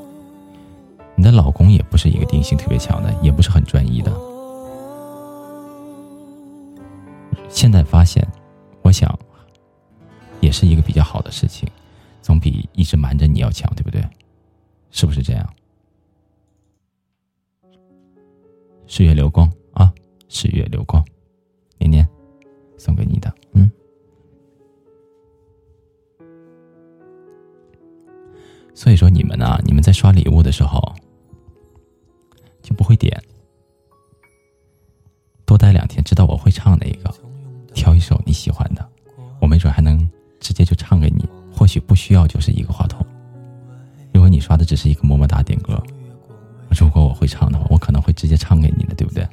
[1.16, 4.12] 你的老公也不是一个定性特别强的，也不是很专一的。
[7.48, 8.22] 现在发现，
[8.82, 9.18] 我想，
[10.42, 11.66] 也是一个比较好的事情，
[12.20, 14.06] 总比一直瞒着你要强，对不对？
[14.90, 15.54] 是不是这样？
[18.86, 19.90] 岁月流光啊，
[20.28, 21.02] 岁月流光，
[21.78, 22.06] 年年
[22.76, 23.34] 送给你的，
[28.80, 29.60] 所以说，你们呢？
[29.62, 30.82] 你们在刷礼物的时候，
[32.62, 33.22] 就不会点，
[35.44, 37.14] 多待两天，知道我会唱哪一个。
[37.74, 38.88] 挑一首你喜欢的，
[39.38, 40.10] 我没准还能
[40.40, 41.28] 直接就唱给你。
[41.52, 43.04] 或许不需要就是一个话筒。
[44.14, 45.78] 如果你刷的只是一个么么哒点歌，
[46.70, 49.28] 如果我会唱的话，我可能会直接唱给你的，对不对？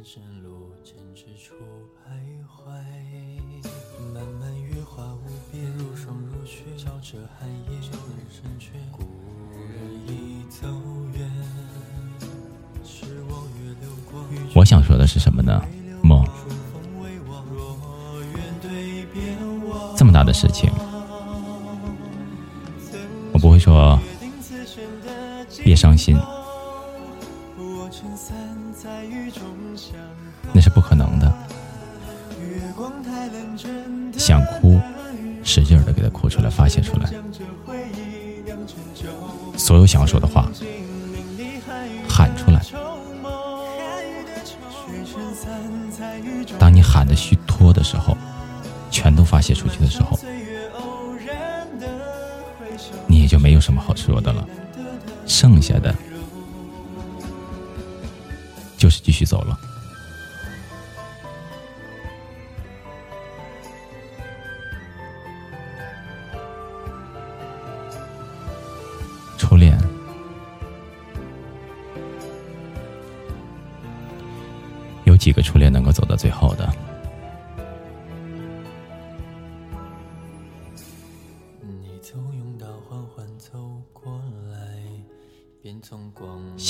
[14.68, 15.62] 想说的是什么呢？
[16.04, 16.28] 梦。
[19.96, 20.70] 这么大的事情，
[23.32, 23.98] 我不会说
[25.64, 26.20] 别伤心，
[30.52, 31.34] 那是不可能的。
[34.18, 34.78] 想哭，
[35.44, 37.10] 使劲的给他哭出来，发泄出来，
[39.56, 40.52] 所有想要说的话
[47.08, 48.16] 的虚脱的时候。
[48.90, 50.18] 全都发泄出去的时候，
[53.06, 54.48] 你也就没有什么好说的了。
[55.28, 55.94] 剩下的
[58.78, 59.60] 就是继续走了。
[69.38, 69.78] 初恋，
[75.04, 76.74] 有几个初恋能够走到最后的？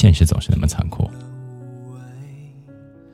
[0.07, 1.03] 现实总是那么残酷。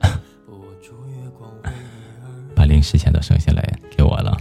[2.54, 4.38] 把零食钱都省下来给我了。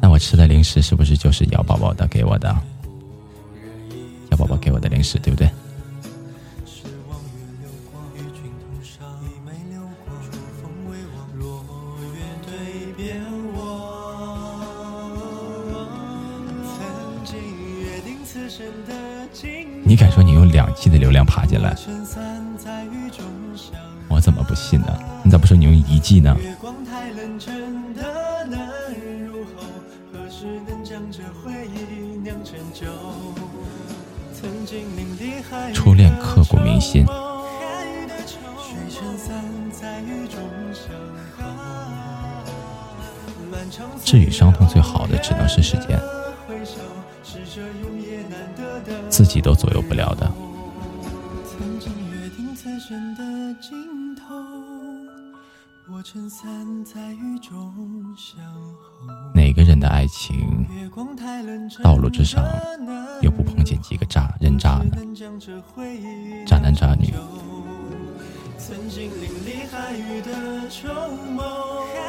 [0.00, 2.56] 那我吃的零食是不是就是姚宝宝的给我的？
[4.30, 5.50] 姚宝宝给我的零食，对不对？
[20.50, 21.74] 两 G 的流量爬进来？
[24.08, 24.98] 我怎么不信呢？
[25.22, 26.36] 你咋不说你用遗迹呢？
[35.72, 37.06] 初恋刻骨铭心。
[44.04, 44.99] 治愈伤痛最好
[49.60, 50.32] 左右不了的。
[59.34, 60.66] 哪个人的爱情
[61.82, 62.42] 道路之上，
[63.20, 64.96] 又不碰见几个渣人渣呢？
[66.46, 67.12] 渣男渣女。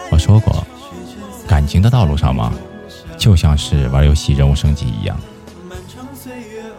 [0.10, 0.66] 我说过，
[1.50, 2.54] 感情的道路上嘛，
[3.18, 5.20] 就像是玩游戏人物升级一样，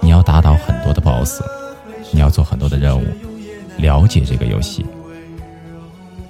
[0.02, 1.42] 你要打倒很多的 BOSS，
[2.12, 3.06] 你要做很多的任务，
[3.78, 4.84] 了解这个游戏，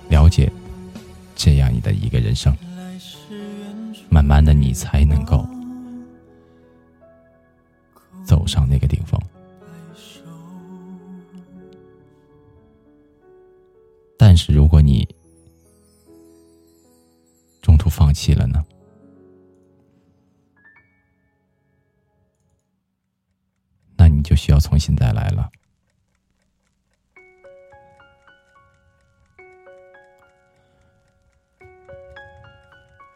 [0.08, 0.52] 了解
[1.34, 2.54] 这样你的一个人生，
[4.08, 5.44] 慢慢的你才能够
[8.24, 9.20] 走上那个顶峰。
[14.18, 15.08] 但是如果你
[17.60, 18.64] 中途放弃了呢？
[24.22, 25.50] 就需要重新再来了。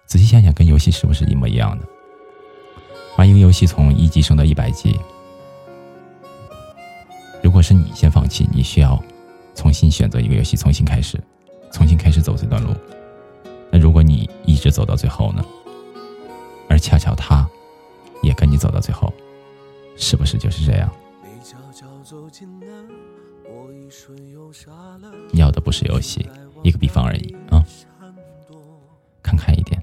[0.06, 1.86] 仔细想想，跟游戏是不是一模一样的？
[3.16, 4.98] 把一个游戏从一级升到一百级，
[7.42, 9.02] 如果是你先放弃，你需要。
[9.54, 11.18] 重新选择一个游戏，重新开始，
[11.72, 12.74] 重新开始走这段路。
[13.70, 15.42] 那如果你一直走到最后呢？
[16.68, 17.48] 而恰巧他，
[18.22, 19.10] 也跟你走到最后，
[19.96, 20.90] 是不是就是这样？
[25.32, 26.28] 要的不是游戏，
[26.62, 27.64] 一个比方而已啊。
[29.22, 29.82] 看开一点。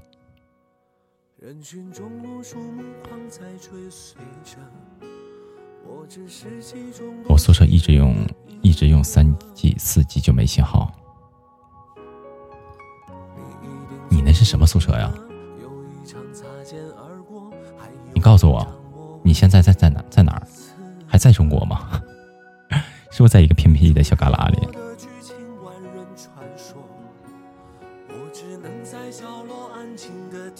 [7.28, 8.26] 我宿舍一直用。
[8.62, 10.90] 一直用三 G、四 G 就没信号。
[14.08, 15.12] 你那是什么宿舍呀？
[18.14, 18.66] 你告诉我，
[19.26, 20.04] 你现在在在哪？
[20.10, 20.42] 在哪儿？
[21.06, 22.02] 还在中国吗？
[23.10, 24.58] 是不是在一个偏僻的小旮旯里？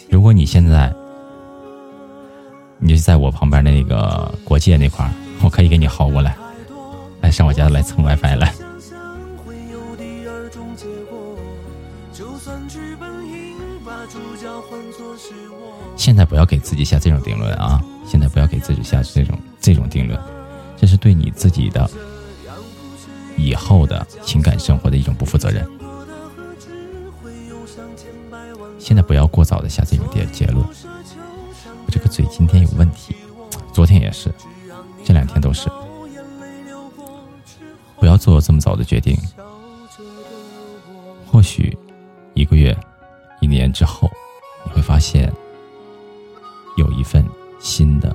[0.08, 0.90] 如果你现在，
[2.78, 5.12] 你就在我旁边那个国界那块儿，
[5.42, 6.34] 我可以给你薅过来。
[7.20, 8.54] 来上我家来蹭 WiFi 来。
[15.96, 17.82] 现在不要给自己下这种定论啊！
[18.06, 20.18] 现在不要给自己下这种这种定论，
[20.76, 21.88] 这是对你自己的
[23.36, 25.66] 以后的情感生活的一种不负责任。
[28.78, 30.64] 现在不要过早的下这种结结论。
[30.64, 33.16] 我这个嘴今天有问题，
[33.72, 34.32] 昨天也是，
[35.02, 35.70] 这两天都是。
[37.98, 39.16] 不要做这么早的决定。
[41.26, 41.76] 或许
[42.34, 42.76] 一个月、
[43.40, 44.10] 一年之后，
[44.64, 45.32] 你会发现
[46.76, 47.24] 有一份
[47.64, 48.14] 新的、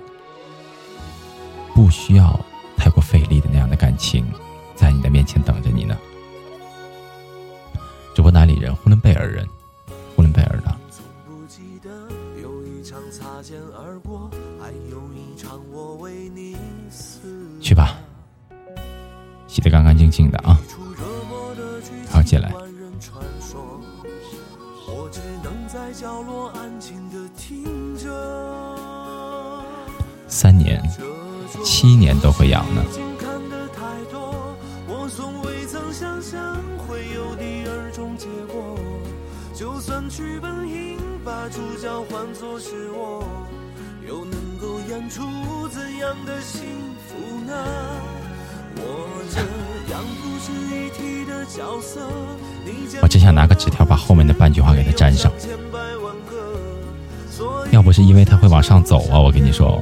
[1.73, 2.39] 不需要
[2.77, 4.23] 太过费力的那样的感情，
[4.75, 5.97] 在你的面前等着你呢。
[8.13, 8.73] 主播哪里人？
[8.75, 9.47] 呼伦贝尔人，
[10.15, 10.77] 呼伦贝尔的。
[17.59, 17.97] 去吧。
[19.47, 20.61] 洗得干干净净的啊！
[22.07, 22.53] 好，进来。
[24.91, 28.09] 我只能在角落安静的听着
[31.63, 32.83] 七年都会养呢。
[53.01, 55.31] 我只想拿个纸条把后面的半句话给他粘上。
[57.71, 59.81] 要不是因为他会往上走啊，我跟你说，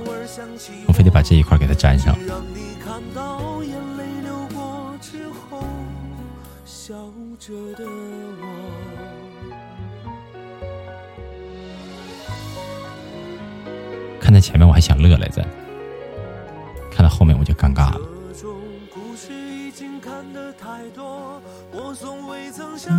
[0.87, 2.17] 我非得把这一块给他粘上。
[14.19, 15.41] 看在前面我还想乐来着，
[16.91, 18.01] 看到后面我就尴尬了。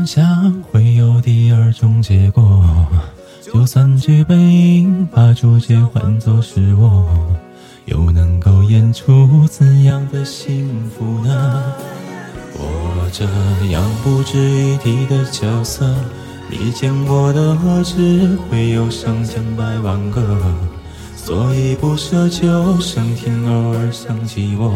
[0.06, 2.64] 想会有第二种结果，
[3.58, 7.04] 就算剧本应把主角换作是我，
[7.86, 11.74] 又能够演出怎样的幸福呢？
[12.54, 13.24] 我这
[13.72, 15.92] 样不值一提的角色，
[16.48, 20.22] 你见过的何止会有上千百万个，
[21.16, 24.72] 所以不奢求上天偶尔想起我，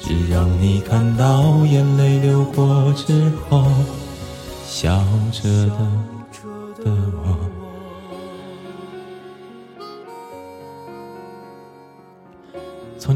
[0.00, 3.64] 只要你看到眼泪流过之后，
[4.66, 5.78] 笑着的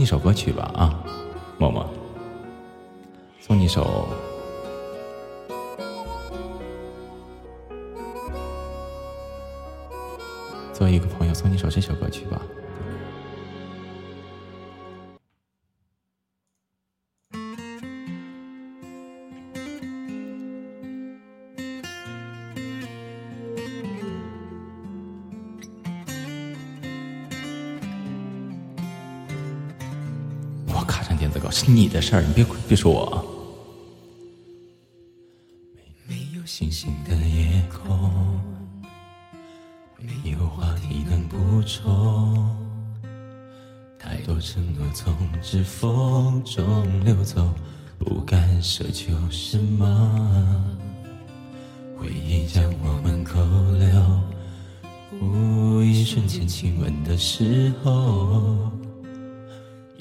[0.00, 1.02] 一首歌曲吧啊，
[1.58, 1.88] 默默。
[3.40, 4.06] 送你一首，
[10.72, 12.42] 作为一个朋友，送你一首这首歌曲吧。
[31.70, 33.22] 你的事儿，你别别说我。
[36.06, 38.40] 没有星星的夜空，
[39.98, 42.56] 没有话题能补充。
[43.98, 47.52] 太多承诺从指缝中溜走，
[47.98, 50.64] 不敢奢求什么。
[51.98, 53.38] 回忆将我们扣
[53.76, 58.72] 留，无一瞬间亲吻的时候，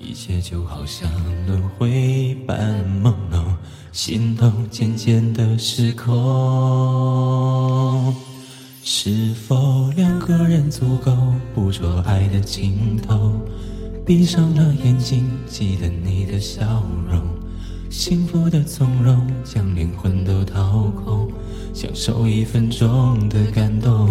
[0.08, 1.12] 一切就好像
[1.46, 3.44] 轮回般朦胧。
[3.92, 6.16] 心动渐渐的失控，
[8.84, 11.12] 是否两个人足够
[11.54, 13.34] 捕捉爱的尽头？
[14.06, 17.22] 闭上了眼睛，记得你的笑容，
[17.90, 21.30] 幸福的从容，将灵魂都掏空，
[21.74, 24.10] 享受一分钟的感动。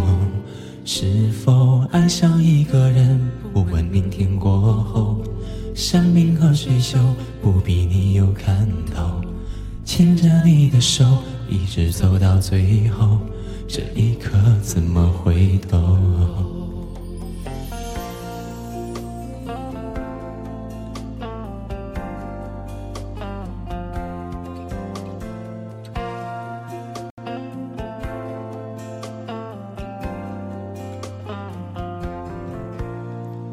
[0.85, 3.19] 是否爱上一个人，
[3.53, 5.21] 不问明天过后，
[5.77, 6.99] 山明和水秀，
[7.43, 9.21] 不必你有看到。
[9.85, 11.05] 牵着你的手，
[11.51, 13.19] 一直走到最后，
[13.69, 15.99] 这一刻怎么回头？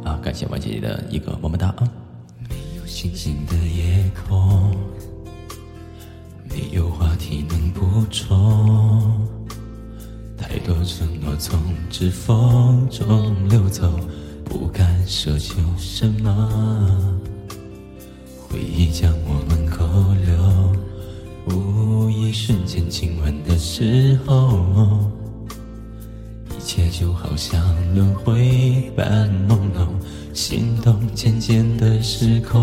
[0.05, 2.02] 啊，感谢王姐姐的一个么么哒啊！
[3.03, 4.73] 星星的夜空。
[6.45, 9.27] 没有话题能补充，
[10.37, 13.99] 太多承诺从指缝中流走，
[14.45, 17.19] 不敢奢求什么。
[18.47, 19.85] 回忆将我们扣
[20.25, 25.11] 留，无一瞬间亲吻的时候，
[26.73, 27.61] 一切就好像
[27.93, 29.85] 轮回般朦胧，
[30.33, 32.57] 心动渐渐的失控。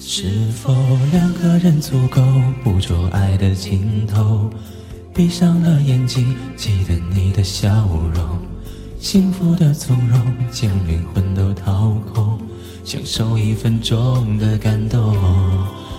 [0.00, 0.74] 是否
[1.12, 2.20] 两个人足够
[2.64, 4.50] 捕捉爱的尽头？
[5.14, 8.40] 闭上了眼睛，记得你的笑容，
[8.98, 10.20] 幸福的从容，
[10.50, 12.36] 将灵魂都掏空，
[12.82, 15.16] 享受一分钟的感动。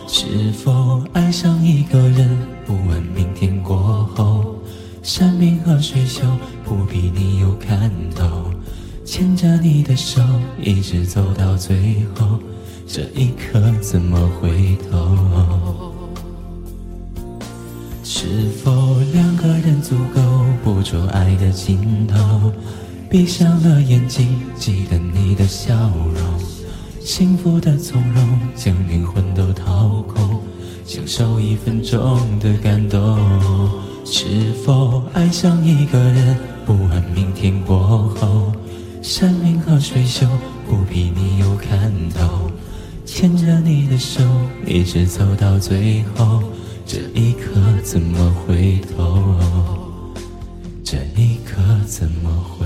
[0.06, 4.59] 是否爱上一个人，不问明天过后，
[5.02, 6.22] 山明和水秀，
[6.64, 8.52] 不必你有看透，
[9.06, 10.22] 牵着你的手，
[10.62, 12.40] 一直走到最后。
[12.86, 15.94] 这一刻怎么回头？
[18.04, 20.22] 是否两个人足够
[20.64, 22.52] 捕捉爱的尽头？
[23.10, 26.40] 闭上了眼睛，记得你的笑容，
[27.00, 30.42] 幸福的从容，将灵魂都掏空，
[30.86, 33.89] 享受一分钟的感动。
[34.12, 36.36] 是否爱上一个人，
[36.66, 38.52] 不问明天过后，
[39.04, 40.26] 山明和水秀，
[40.68, 42.50] 不比你有看头。
[43.06, 44.24] 牵着你的手，
[44.66, 46.42] 一直走到最后，
[46.88, 49.36] 这一刻怎么回头？
[50.84, 52.59] 这一刻怎么回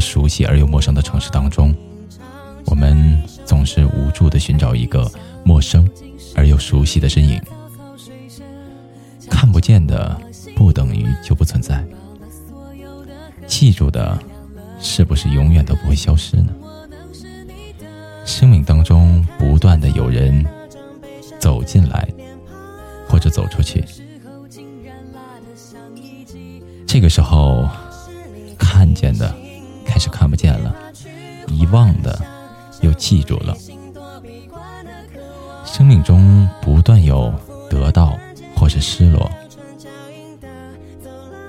[0.00, 1.74] 熟悉而又陌生的城市当中，
[2.66, 5.10] 我们总是无助的寻找一个
[5.44, 5.88] 陌生
[6.34, 7.40] 而又熟悉的身影。
[9.30, 10.20] 看不见的
[10.56, 11.84] 不等于就不存在，
[13.46, 14.18] 记住的，
[14.80, 16.52] 是不是永远都不会消失呢？
[18.24, 20.44] 生命当中不断的有人
[21.38, 22.06] 走进来，
[23.08, 23.84] 或者走出去，
[26.86, 27.68] 这个时候，
[28.58, 29.34] 看见的
[29.88, 30.72] 开始看不见了，
[31.48, 32.20] 遗忘的
[32.82, 33.56] 又记住了。
[35.64, 37.32] 生命中不断有
[37.68, 38.16] 得到。
[38.54, 39.30] 或是失落，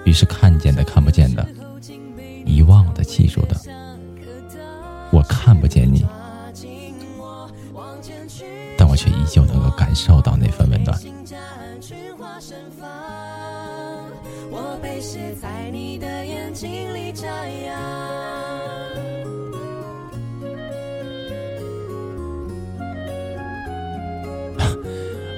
[0.06, 1.44] 于是看见的看不见的，
[2.46, 3.60] 遗忘的记住的，
[5.12, 6.06] 我看不见你，
[8.78, 10.96] 但我却依旧能够感受到那份温暖。
[14.62, 17.80] 我被写在你的眼睛里眨呀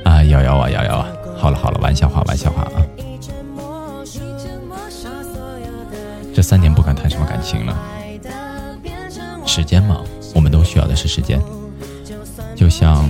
[0.10, 1.08] 啊，瑶瑶啊，瑶瑶啊！
[1.38, 2.82] 好了好了，玩笑话玩笑话啊！
[6.34, 7.78] 这三年不敢谈什么感情了，
[9.46, 10.04] 时间嘛，
[10.34, 11.40] 我们都需要的是时间。
[12.56, 13.08] 就像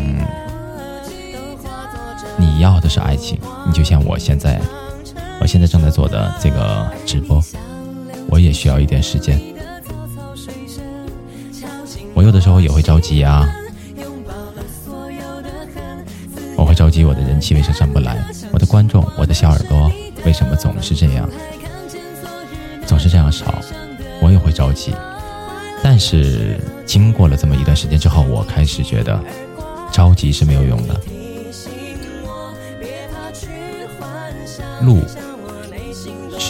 [2.38, 4.60] 你要的是爱情，你就像我现在，
[5.42, 7.44] 我现在正在做的这个直播，
[8.30, 9.42] 我也需要一点时间。
[12.14, 13.52] 我有的时候也会着急啊。
[16.56, 18.24] 我会着急，我的人气为什么上不来？
[18.52, 19.92] 我的观众，我的小耳朵
[20.24, 21.28] 为什么总是这样，
[22.86, 23.52] 总是这样少？
[24.22, 24.94] 我也会着急，
[25.82, 29.20] 但是经过了这么一段时间之后，我开始觉得
[29.92, 31.02] 着急是没有用的。
[34.82, 35.00] 路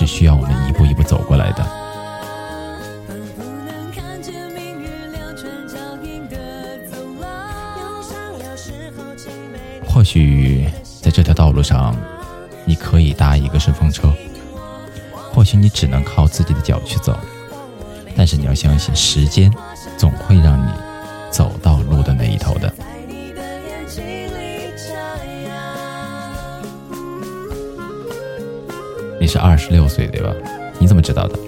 [0.02, 1.64] 是需要我们一步一步走过来的。
[9.88, 10.68] 或许
[11.02, 11.96] 在这条道路上，
[12.66, 14.08] 你可以搭一个顺风车；
[15.32, 17.16] 或许你只能靠自己的脚去走。
[18.16, 19.54] 但是你要相信，时间
[19.98, 20.72] 总会让你
[21.30, 22.74] 走到路的那一头的。
[29.32, 30.34] 是二十六岁对吧？
[30.78, 31.40] 你怎么知道的？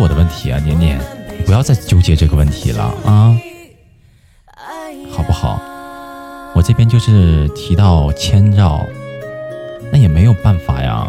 [0.00, 0.98] 我的问题啊，年年，
[1.38, 3.36] 你不要再纠结这个问题了啊，
[5.12, 5.60] 好不好？
[6.54, 8.86] 我这边就是提到千兆，
[9.92, 11.06] 那也没有办法呀。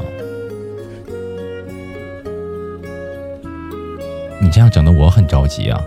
[4.42, 5.82] 你这样整的我很着急啊。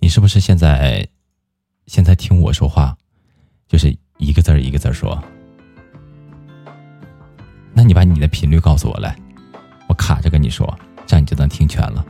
[0.00, 1.06] 你是不是现在
[1.86, 2.96] 现在听我说话，
[3.68, 5.22] 就是一个字儿一个字儿说？
[7.72, 9.16] 那你把你的频率告诉我来，
[9.88, 10.66] 我卡着跟你说，
[11.06, 12.04] 这样你就能听全了。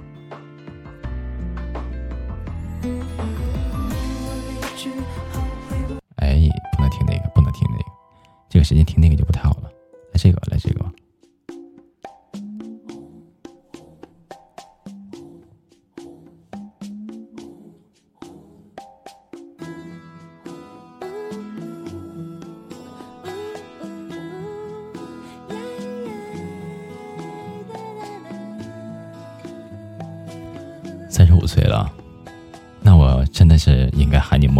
[6.17, 6.41] 哎，
[6.75, 7.85] 不能听那个，不能听那个，
[8.49, 9.71] 这个时间听那个就不太好了。
[10.13, 10.85] 来这个，来这个。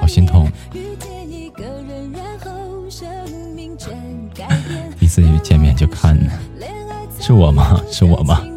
[0.00, 0.50] 好心痛。
[0.72, 0.80] 第
[5.04, 6.16] 一次一见面就看，
[7.20, 7.80] 是我吗？
[7.90, 8.40] 是我吗？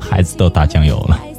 [0.00, 1.33] 孩子都打酱油了。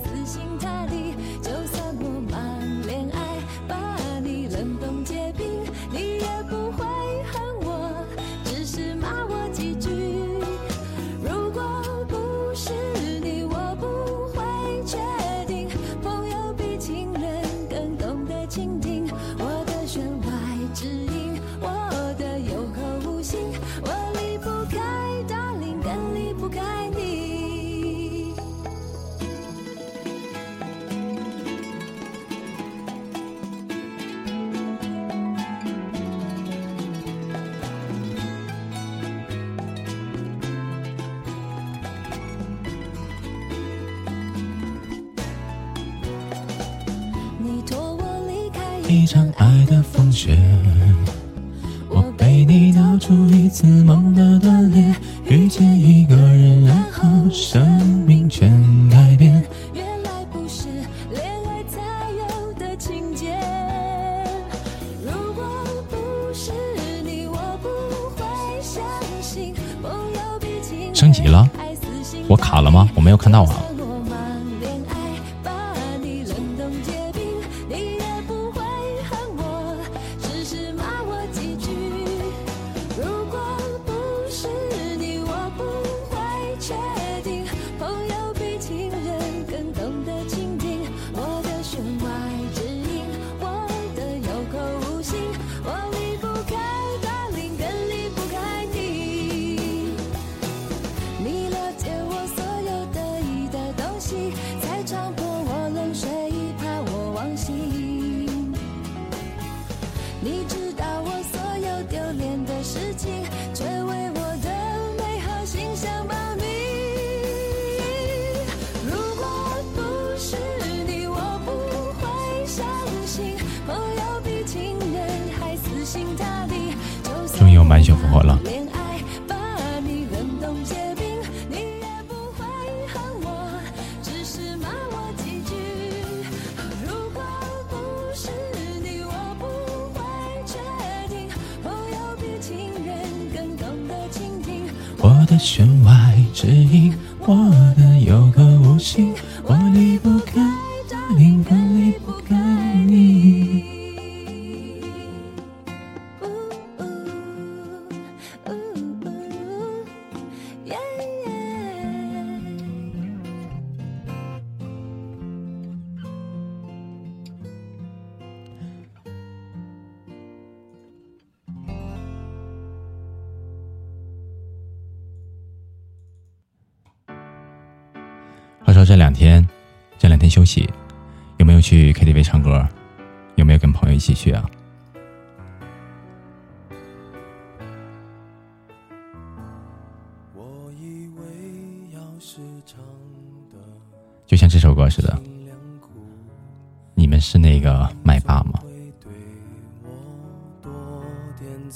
[48.95, 50.37] 一场爱的风雪，
[51.89, 57.61] 我被你道出一次梦的断裂，遇见一个人，然后生
[58.07, 58.49] 命全
[58.89, 59.43] 改变。
[59.73, 60.69] 原来不是
[61.11, 61.81] 恋爱才
[62.11, 63.37] 有的情节。
[65.03, 65.43] 如果
[65.89, 66.53] 不是
[67.03, 67.67] 你，我不
[68.15, 68.25] 会
[68.61, 68.81] 相
[69.21, 71.49] 信朋友比情升级了？
[72.29, 72.89] 我卡了吗？
[72.95, 73.61] 我没有看到啊。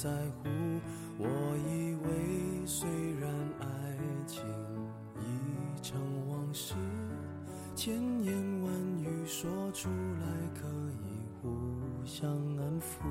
[0.01, 0.49] 在乎
[1.17, 1.27] 我
[1.67, 2.89] 以为虽
[3.19, 3.29] 然
[3.59, 3.67] 爱
[4.25, 4.41] 情
[5.17, 6.73] 已成往事
[7.75, 7.93] 千
[8.23, 8.71] 言万
[9.03, 10.25] 语说出来
[10.55, 10.69] 可
[11.03, 11.49] 以互
[12.05, 13.03] 相安抚。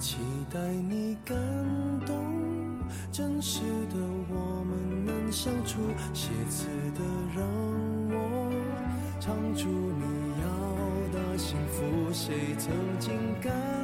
[0.00, 0.16] 期
[0.52, 0.58] 待
[0.88, 1.36] 你感
[2.04, 2.16] 动
[3.12, 3.60] 真实
[3.90, 3.96] 的
[4.28, 5.78] 我们难相处
[6.12, 7.00] 写词的
[7.36, 7.46] 让
[8.10, 8.50] 我
[9.20, 12.12] 唱出你要的幸福。
[12.12, 13.83] 谁曾经感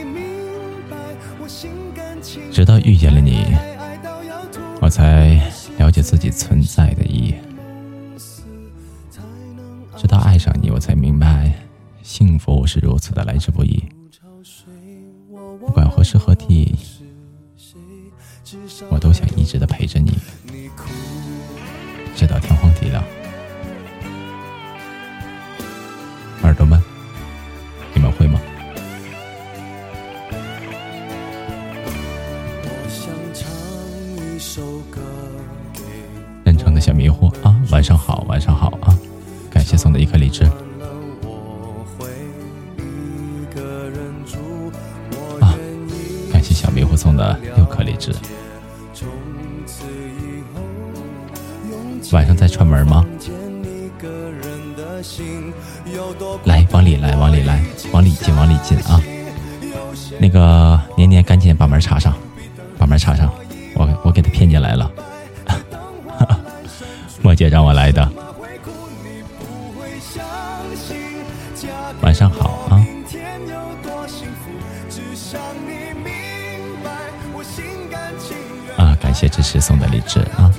[2.51, 3.45] 直到遇见了你，
[4.81, 5.41] 我才
[5.77, 7.35] 了解自己存在的意义。
[9.97, 11.53] 直到爱上你，我才明白
[12.01, 13.83] 幸福是如此的来之不易。
[15.59, 16.75] 不管何时何地，
[18.89, 20.17] 我都想一直的陪着你，
[22.15, 23.03] 直到天荒地老。
[52.61, 53.03] 串门吗？
[56.43, 57.59] 来，往里来，往里来，
[57.91, 59.01] 往里进，往里进啊！
[60.19, 62.13] 那个年年，赶紧把门插上，
[62.77, 63.33] 把门插上，
[63.73, 64.91] 我我给他骗进来了。
[67.23, 68.07] 莫姐让我来的。
[72.01, 72.85] 晚上好啊！
[78.77, 80.53] 啊，感谢支持送的荔枝啊！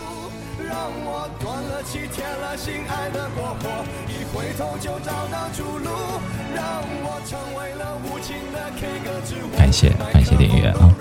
[9.72, 10.94] 谢感谢订阅啊！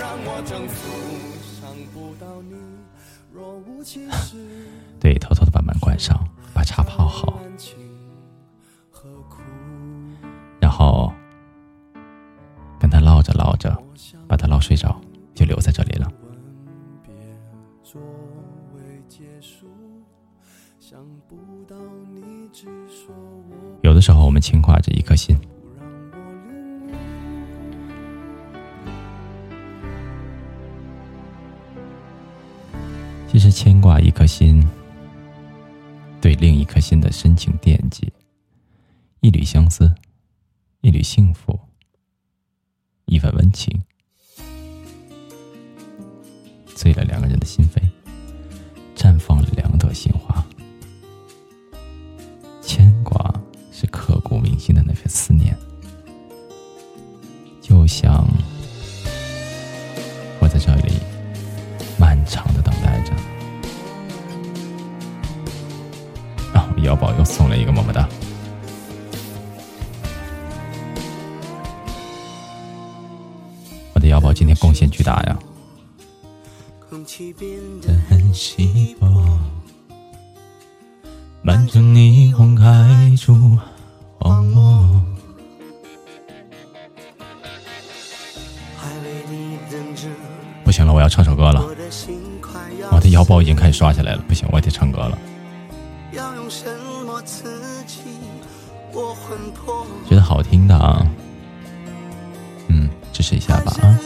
[5.00, 6.18] 对，偷偷的把门关上，
[6.54, 7.38] 把茶泡好，
[10.60, 11.12] 然后
[12.80, 13.76] 跟他唠着唠着，
[14.28, 15.00] 把他唠睡着，
[15.36, 16.10] 就留在这里了。
[23.82, 25.36] 有的时候，我们牵挂着一颗心，
[33.32, 34.62] 其实牵挂一颗心，
[36.20, 38.12] 对另一颗心的深情惦记，
[39.22, 39.90] 一缕相思，
[40.82, 41.58] 一缕幸福，
[43.06, 43.82] 一份温情，
[46.76, 47.82] 醉了两个人的心扉，
[48.98, 50.21] 绽放了两朵鲜花，
[66.92, 68.06] 瑶宝又送了一个么么哒！
[73.94, 75.40] 我的瑶宝今天贡献巨大呀！
[76.90, 77.50] 空气变
[77.82, 79.08] 得很稀薄，
[81.42, 83.58] 满城霓虹开出。
[84.20, 85.02] 荒漠。
[90.66, 91.66] 不行了，我要唱首歌了。
[92.92, 95.18] 我的腰包已经开始刷起来了，不行，我得唱歌了。
[100.10, 101.06] 觉得好听的啊，
[102.68, 103.98] 嗯，支持一下吧啊。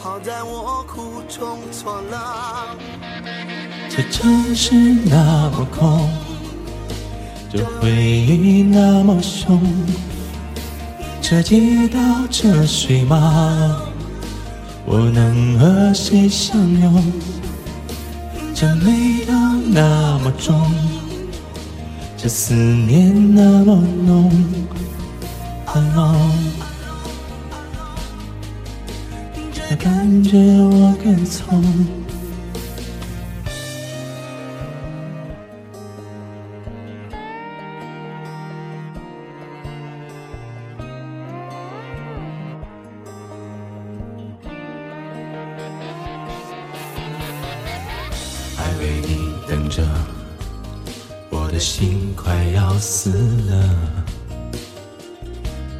[0.00, 2.16] 好在我苦中作乐。
[3.90, 4.74] 这城市
[5.04, 6.08] 那么空，
[7.50, 9.60] 这回忆那么凶，
[11.30, 12.00] 这街道
[12.30, 13.14] 这水马，
[14.86, 17.04] 我能和谁相拥？
[18.54, 19.34] 这味道
[19.66, 20.58] 那么重，
[22.16, 23.76] 这思念那么
[24.06, 24.32] 浓，
[25.66, 26.32] 很浓。
[29.78, 31.97] 感觉我更从。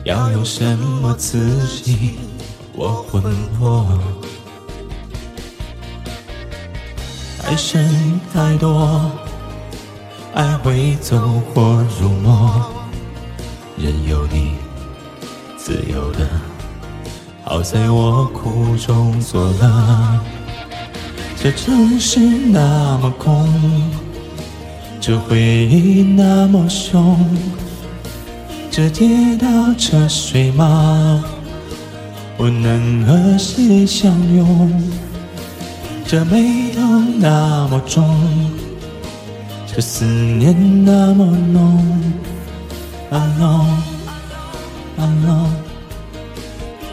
[0.08, 1.38] 要用什么刺
[1.84, 2.12] 激？
[2.74, 3.22] 我魂
[3.58, 3.86] 魄，
[7.44, 9.12] 爱声音太多，
[10.32, 11.18] 爱会走
[11.52, 12.72] 火入魔，
[13.76, 14.52] 任由你
[15.58, 16.26] 自由的，
[17.44, 20.20] 好在我苦中作乐。
[21.36, 23.46] 这城市那么空，
[25.02, 27.14] 这回忆那么凶，
[28.78, 30.64] 这街道车水马。
[32.36, 34.70] 我能和谁相拥？
[36.06, 36.80] 这眉头
[37.18, 38.08] 那么重，
[39.66, 41.84] 这思念那么浓。
[43.10, 43.66] Alone，Alone，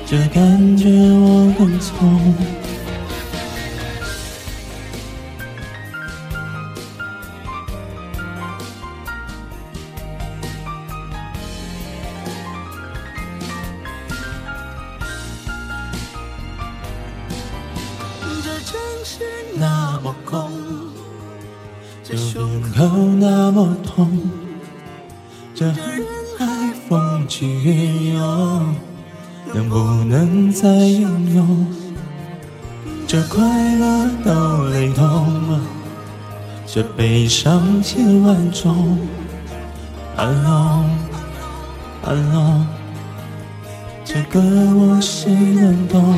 [0.07, 2.33] 这感觉我更从。
[38.25, 38.97] 伤千万种
[40.17, 42.65] ，Alone，Alone，
[44.03, 46.17] 这个我谁能懂？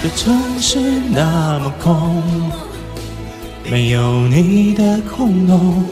[0.00, 0.80] 这城市
[1.10, 2.22] 那么空，
[3.70, 5.84] 没有你的空洞，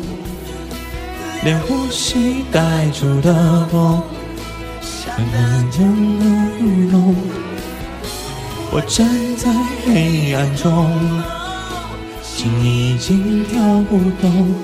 [1.44, 4.02] 连呼吸带出的风，
[4.80, 5.86] 像南疆
[6.18, 6.24] 的
[6.60, 7.14] 雨龙。
[8.72, 9.06] 我站
[9.36, 9.52] 在
[9.84, 11.35] 黑暗中。
[12.46, 13.60] 心已经跳
[13.90, 14.30] 不动。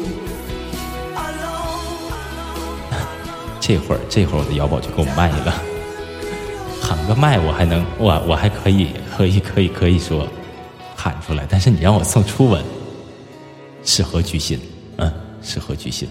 [3.60, 5.52] 这会儿，这会儿我的腰宝就给我卖了，
[6.80, 10.28] 喊个麦我还能，我我还可以，可以，可以，可以说
[10.94, 11.44] 喊出来。
[11.48, 12.62] 但是你让我送初吻，
[13.84, 14.60] 是何居心？
[14.98, 16.08] 嗯，是何居心？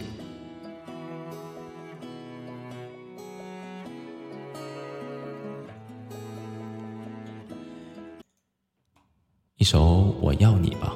[9.58, 10.96] 一首我要你吧。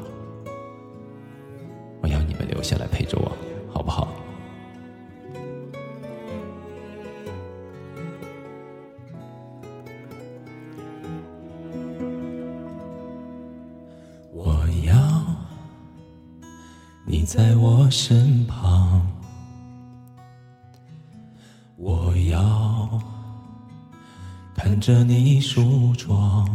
[24.86, 26.48] 着你梳妆，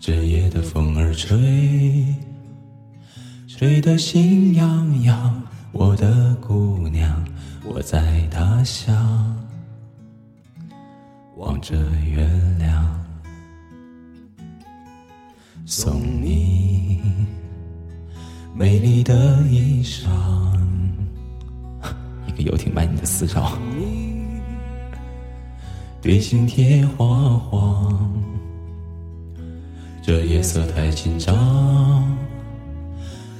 [0.00, 2.12] 这夜的风儿吹。
[3.46, 5.40] 吹得心痒痒，
[5.70, 7.24] 我的姑娘，
[7.64, 9.46] 我在他乡
[11.36, 12.28] 望着月
[12.58, 13.04] 亮，
[15.64, 17.00] 送你
[18.52, 20.08] 美丽的衣裳。
[22.26, 23.56] 一个游艇卖你的私照，
[26.04, 28.12] 对心贴花黄，
[30.02, 32.06] 这夜色太紧张。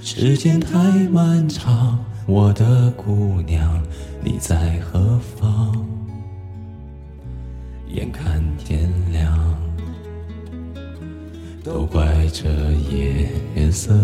[0.01, 0.79] 时间太
[1.11, 3.83] 漫长，我的姑娘，
[4.23, 5.77] 你在何方？
[7.89, 9.39] 眼看天亮，
[11.63, 12.49] 都怪这
[12.91, 13.95] 夜色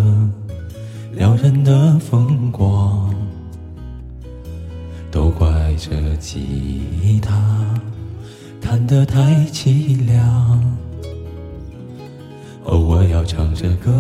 [1.13, 3.11] 撩人的风光，
[5.11, 7.35] 都怪这吉他
[8.61, 10.61] 弹得太凄凉。
[12.65, 13.91] 哦，我要唱着歌。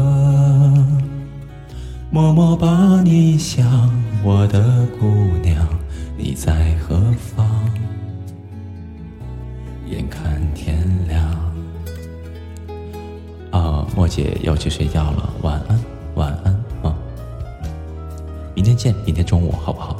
[2.10, 3.90] 默默把你想，
[4.24, 5.06] 我的姑
[5.42, 5.66] 娘，
[6.16, 7.46] 你在何方？
[9.86, 11.24] 眼看天亮，
[13.50, 15.80] 啊，莫姐要去睡觉了，晚安，
[16.14, 16.94] 晚安啊！
[18.54, 19.99] 明天见，明天中午好不好？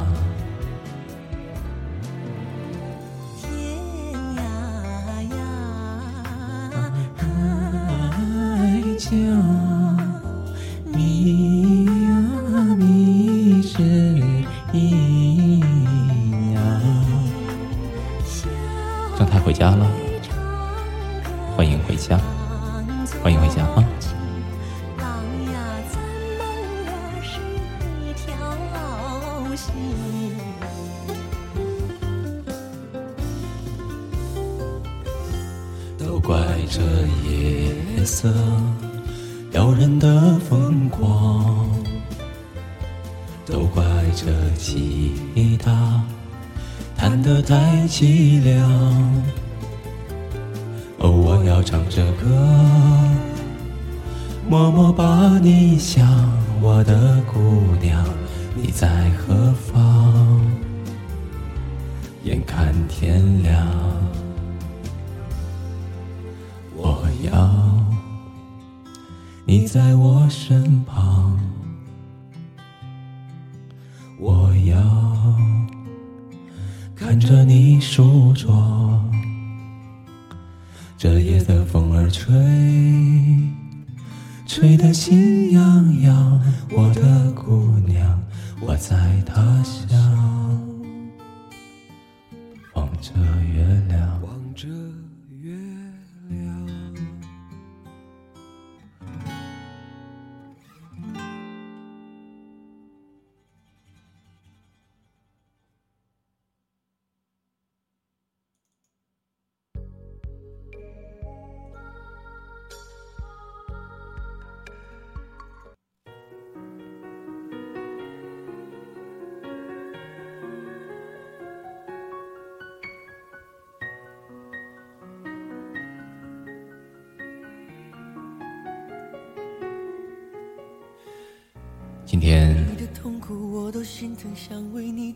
[132.11, 132.53] 今天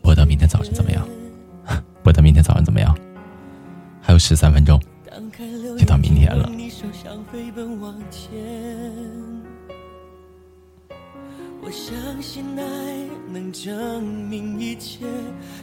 [0.01, 1.05] 播到明天早上怎么样？
[2.01, 2.97] 播到明天早上 怎么样？
[4.01, 4.79] 还有十三分钟，
[5.77, 6.49] 就到明天了。
[11.61, 12.63] 我相信爱
[13.29, 15.05] 能证明一切，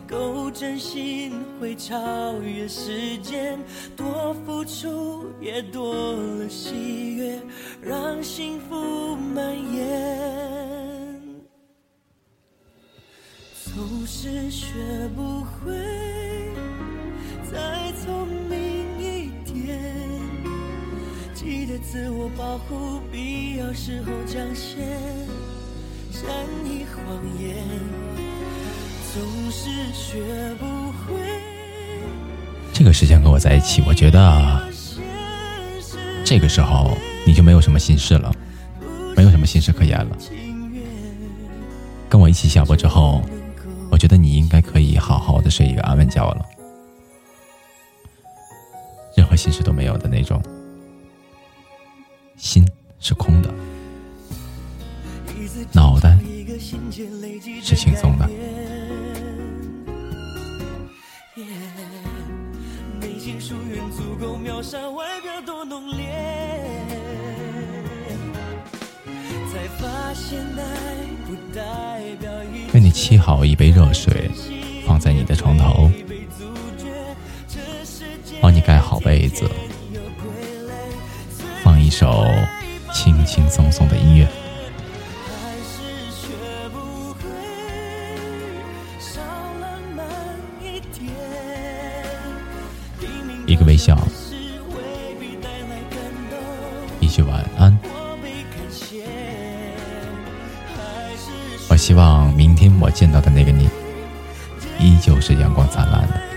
[0.06, 3.58] 够真心会超越时间，
[3.96, 7.40] 多付出也多了喜悦，
[7.80, 10.51] 让幸福蔓延。
[14.42, 14.66] 是学
[15.14, 15.72] 不会
[17.50, 18.58] 再聪明
[18.98, 19.78] 一点，
[21.32, 24.78] 记得自我保护，必要时候讲些
[26.10, 26.28] 善
[26.64, 27.04] 意谎
[27.40, 27.56] 言。
[29.14, 30.20] 总是学
[30.58, 31.20] 不会。
[32.72, 34.68] 这个时间跟我在一起，我觉得
[36.24, 38.34] 这个时候你就没有什么心事了，
[39.16, 40.18] 没有什么心事可言了。
[42.08, 43.22] 跟我一起下播之后。
[44.02, 46.44] 觉得你应该可以好好的睡一个安稳觉了，
[49.16, 50.42] 任何心事都没有的那种，
[52.36, 52.68] 心
[52.98, 53.54] 是空的，
[55.70, 56.18] 脑袋
[57.62, 58.28] 是轻松的。
[64.96, 65.06] 为
[72.50, 72.61] 你
[72.92, 74.30] 沏好一杯热水，
[74.86, 75.90] 放在你的床头，
[78.40, 79.50] 帮你盖好被子，
[81.64, 82.24] 放一首
[82.92, 84.28] 轻轻松松的音乐，
[103.02, 103.68] 见到的那个你，
[104.78, 106.31] 依旧是阳光灿烂的。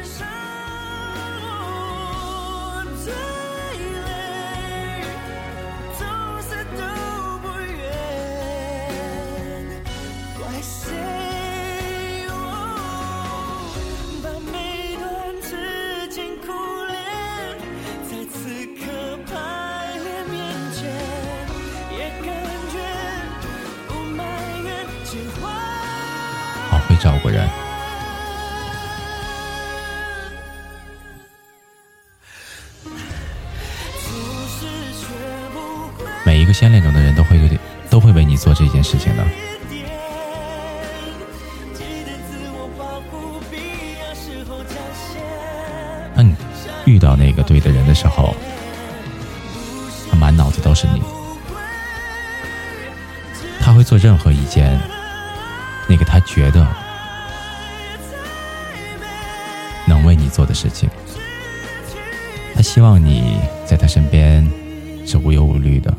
[36.45, 37.59] 一个先恋中的人都会有点，
[37.89, 39.25] 都会为你做这件事情的。
[46.15, 46.35] 当你
[46.85, 48.35] 遇到那个对的人的时候，
[50.11, 51.01] 他满脑子都是你，
[53.59, 54.79] 他会做任何一件
[55.87, 56.67] 那个他觉得
[59.87, 60.05] 能。
[60.05, 60.87] 为你做的事情，
[62.53, 64.47] 他希望你在他身边
[65.07, 65.91] 是无忧无虑的，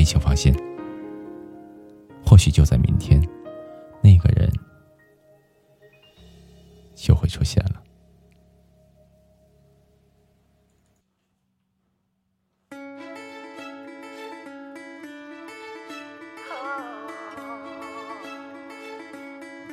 [0.00, 0.50] 你请放心
[2.24, 3.20] 或许就在明天
[4.02, 4.50] 那个人
[6.94, 7.82] 就会出现了。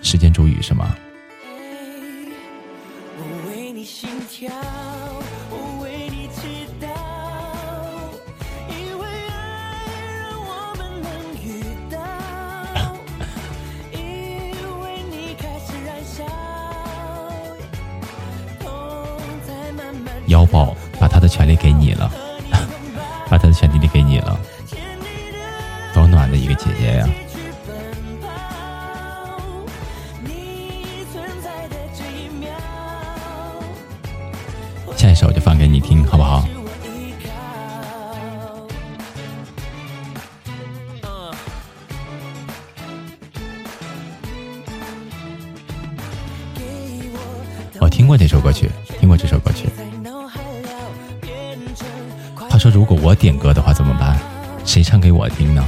[0.01, 0.93] 时间煮雨是吗？
[21.38, 22.11] 权利给你了，
[23.30, 24.38] 把他的权利都给你了，
[25.93, 27.07] 多暖的一个姐姐呀！
[53.19, 54.18] 点歌的话怎么办？
[54.65, 55.65] 谁唱给我听呢？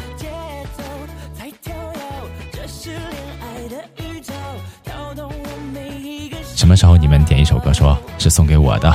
[6.56, 8.94] 什么时候你们点一首歌，说是送给我的，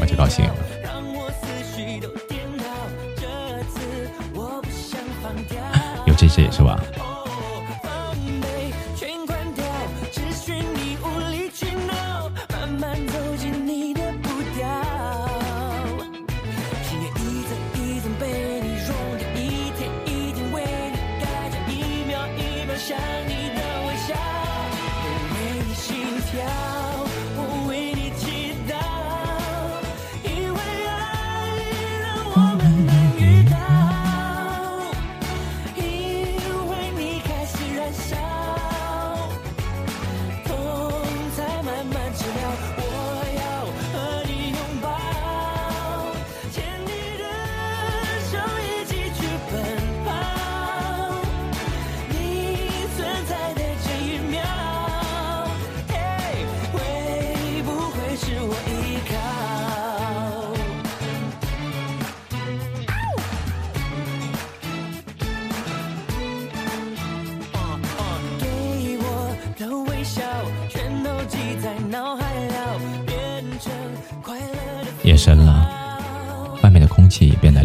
[0.00, 0.46] 我就高兴。
[6.06, 6.80] 有这些是吧？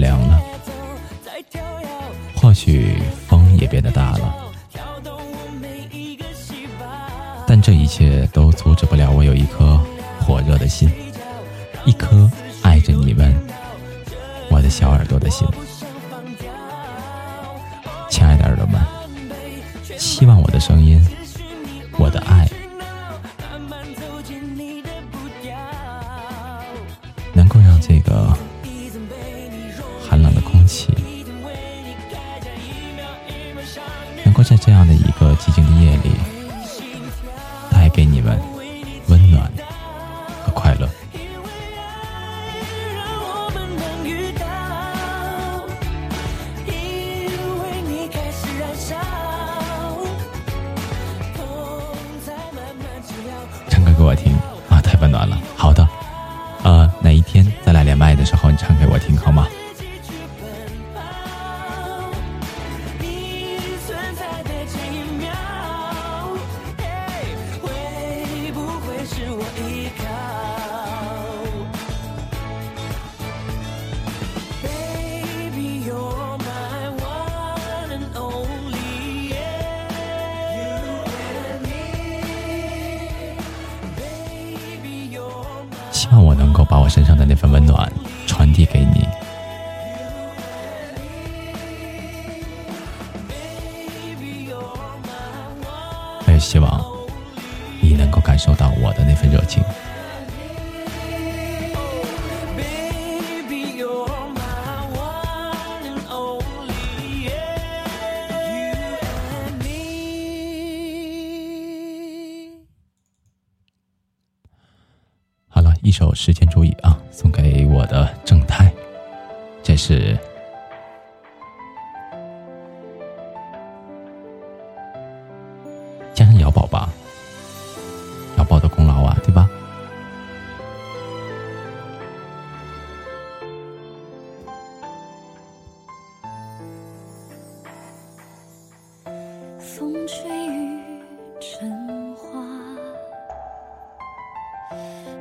[0.03, 0.42] leona.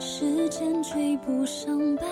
[0.01, 2.05] 时间追不上白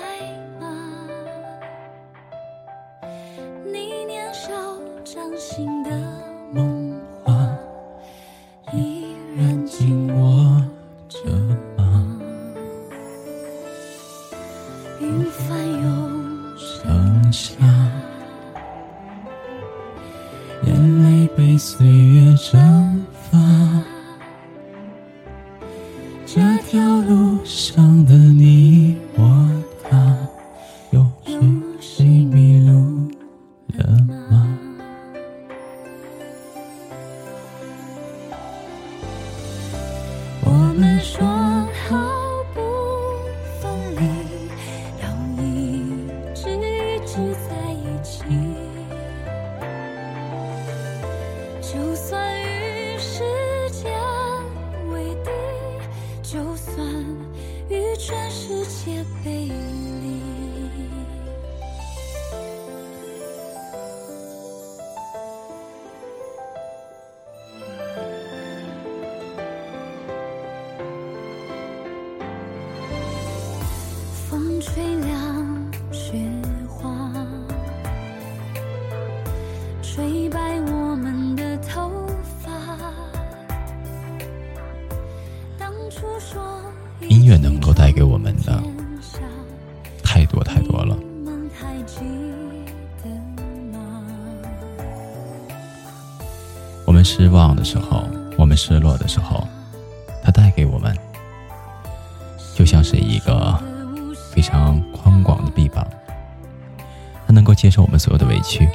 [108.42, 108.68] 去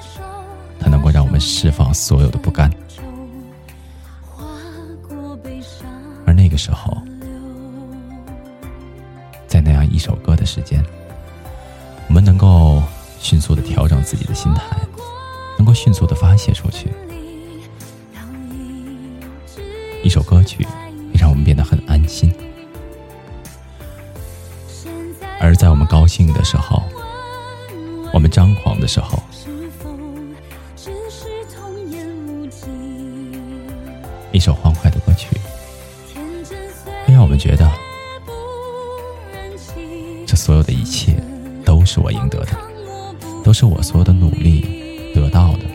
[43.67, 45.65] 我所有的努力得到的。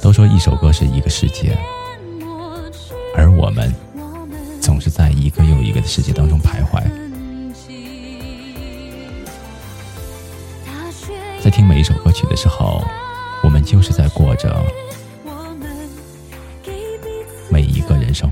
[0.00, 1.58] 都说一首歌是一个世界，
[3.16, 3.74] 而我们
[4.60, 6.82] 总是在一个又一个的世界当中徘徊。
[11.40, 12.82] 在听每一首歌曲的时候，
[13.42, 14.64] 我们就是在过着
[17.50, 18.30] 每一个人生。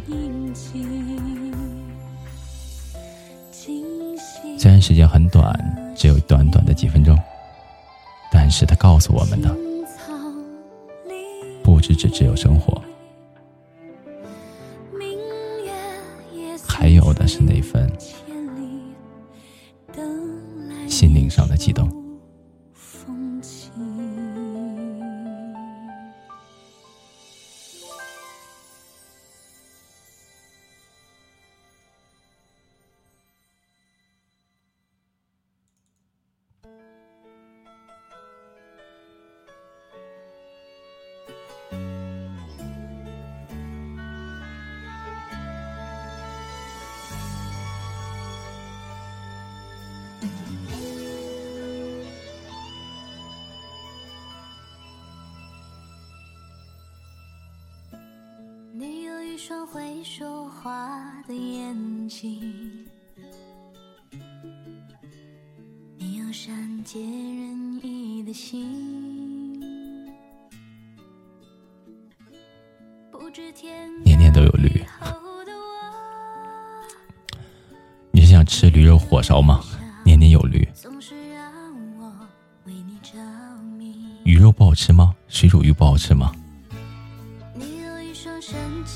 [4.59, 5.55] 虽然时间很短，
[5.97, 7.19] 只有短短的几分钟，
[8.31, 9.57] 但是他告诉我们的，
[11.63, 12.81] 不只只只有生活，
[16.69, 17.91] 还有的是那份
[20.87, 22.06] 心灵上的悸动。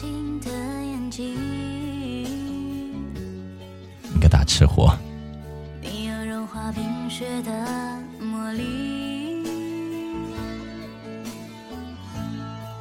[0.01, 1.37] 新的眼睛
[4.15, 4.97] 你个大吃货！
[5.83, 7.53] 你有融化冰雪的
[8.19, 9.45] 魔力，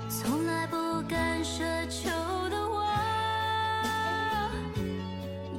[0.08, 0.78] 从来不
[1.10, 1.60] 敢奢
[1.90, 2.10] 求
[2.50, 2.88] 的我，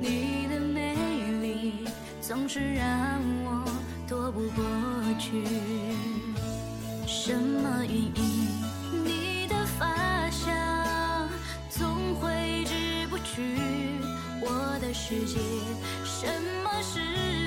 [0.00, 0.94] 你的美
[1.42, 1.84] 丽
[2.22, 3.70] 总是让我
[4.08, 4.64] 躲不过
[5.18, 5.44] 去。
[7.06, 8.59] 什么原因？
[13.40, 14.00] 去。
[14.40, 15.38] 我的世界
[16.04, 16.26] 什
[16.64, 17.00] 么时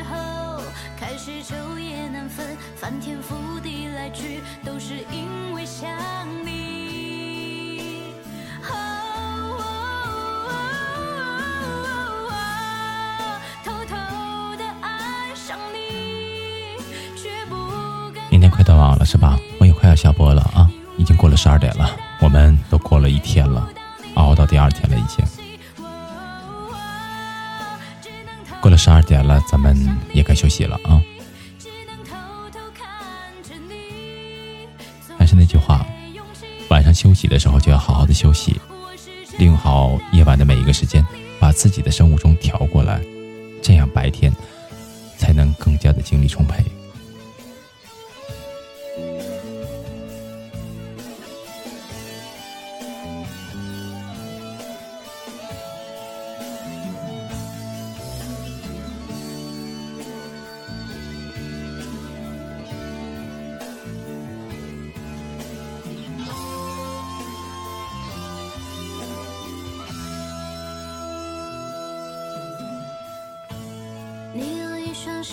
[0.10, 0.62] 候
[0.98, 5.90] 开始昼夜难分，翻天覆地来去，都是因为想
[6.46, 8.14] 你。
[8.70, 8.72] 哦
[13.64, 13.96] 偷偷
[14.58, 16.78] 地爱上你，
[17.16, 17.56] 却不
[18.14, 19.40] 敢年年快断网了是吧？
[19.60, 21.90] 我也快要下播了啊，已经过了十二点了，
[22.22, 22.30] 我。
[22.34, 23.70] 们都过了一天了，
[24.16, 25.24] 熬到第二天了，已经
[28.74, 29.78] 了十二点了，咱们
[30.14, 31.00] 也该休息了啊。
[35.16, 35.86] 还是那句话，
[36.70, 38.60] 晚上休息的时候就要好好的休息，
[39.38, 41.06] 利用好夜晚的每一个时间，
[41.40, 43.00] 把自己的生物钟调过来，
[43.62, 44.34] 这样白天
[45.18, 46.64] 才能更加的精力充沛。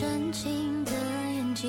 [0.01, 0.93] 深情的
[1.35, 1.69] 眼睛，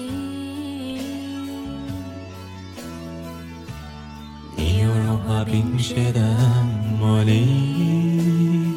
[4.55, 6.21] 你有融化冰雪的
[6.97, 8.71] 魔力，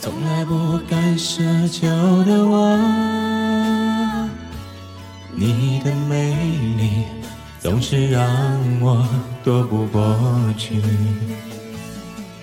[0.00, 1.86] 从来不敢奢求
[2.24, 2.78] 的我，
[5.34, 6.34] 你的美
[6.78, 7.04] 丽
[7.60, 8.24] 总是让
[8.80, 9.06] 我
[9.44, 10.18] 躲不过
[10.56, 10.80] 去。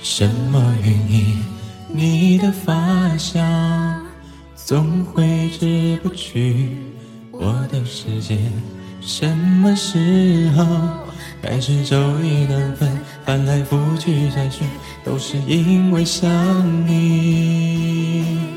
[0.03, 1.43] 什么原因？
[1.95, 4.02] 你的发香
[4.65, 6.69] 总挥之不去
[7.31, 8.37] 我的世界。
[9.01, 10.65] 什么时候
[11.41, 12.89] 开始昼夜难分，
[13.25, 14.65] 翻来覆去再睡，
[15.03, 16.29] 都是因为想
[16.87, 18.52] 你。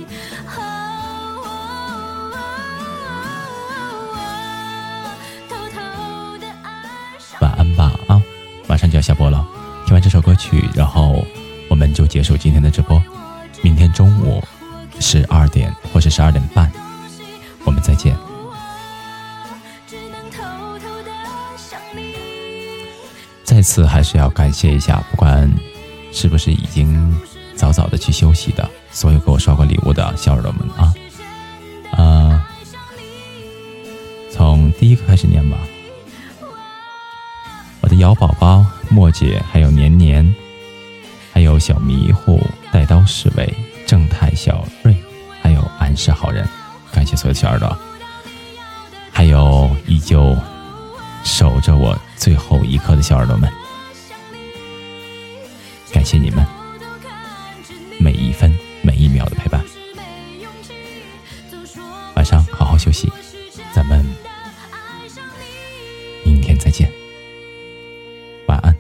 [23.76, 25.52] 次还是要感谢一下，不管
[26.10, 27.14] 是不是已经
[27.54, 30.94] 早早的去休息的所有给我刷过礼物的小耳朵们啊，
[31.92, 32.48] 啊、
[34.32, 35.58] 从第一个开始念吧。
[37.82, 40.34] 我的瑶宝宝、莫姐，还有年年，
[41.34, 42.42] 还有小迷糊、
[42.72, 43.54] 带刀侍卫、
[43.86, 44.96] 正太、小瑞，
[45.42, 46.48] 还有安是好人，
[46.92, 47.76] 感谢所有小耳朵，
[49.12, 50.34] 还有依旧
[51.24, 53.52] 守着我最后一刻的小耳朵们，
[56.06, 56.46] 谢你们
[57.98, 59.60] 每一分每一秒的陪伴。
[62.14, 63.10] 晚上好好休息，
[63.74, 64.06] 咱们
[66.24, 66.88] 明天再见，
[68.46, 68.72] 晚安。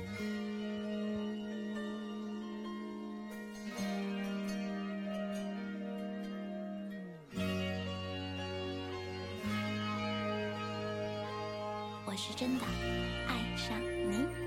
[12.04, 12.64] 我是真的
[13.26, 13.76] 爱上
[14.08, 14.45] 你。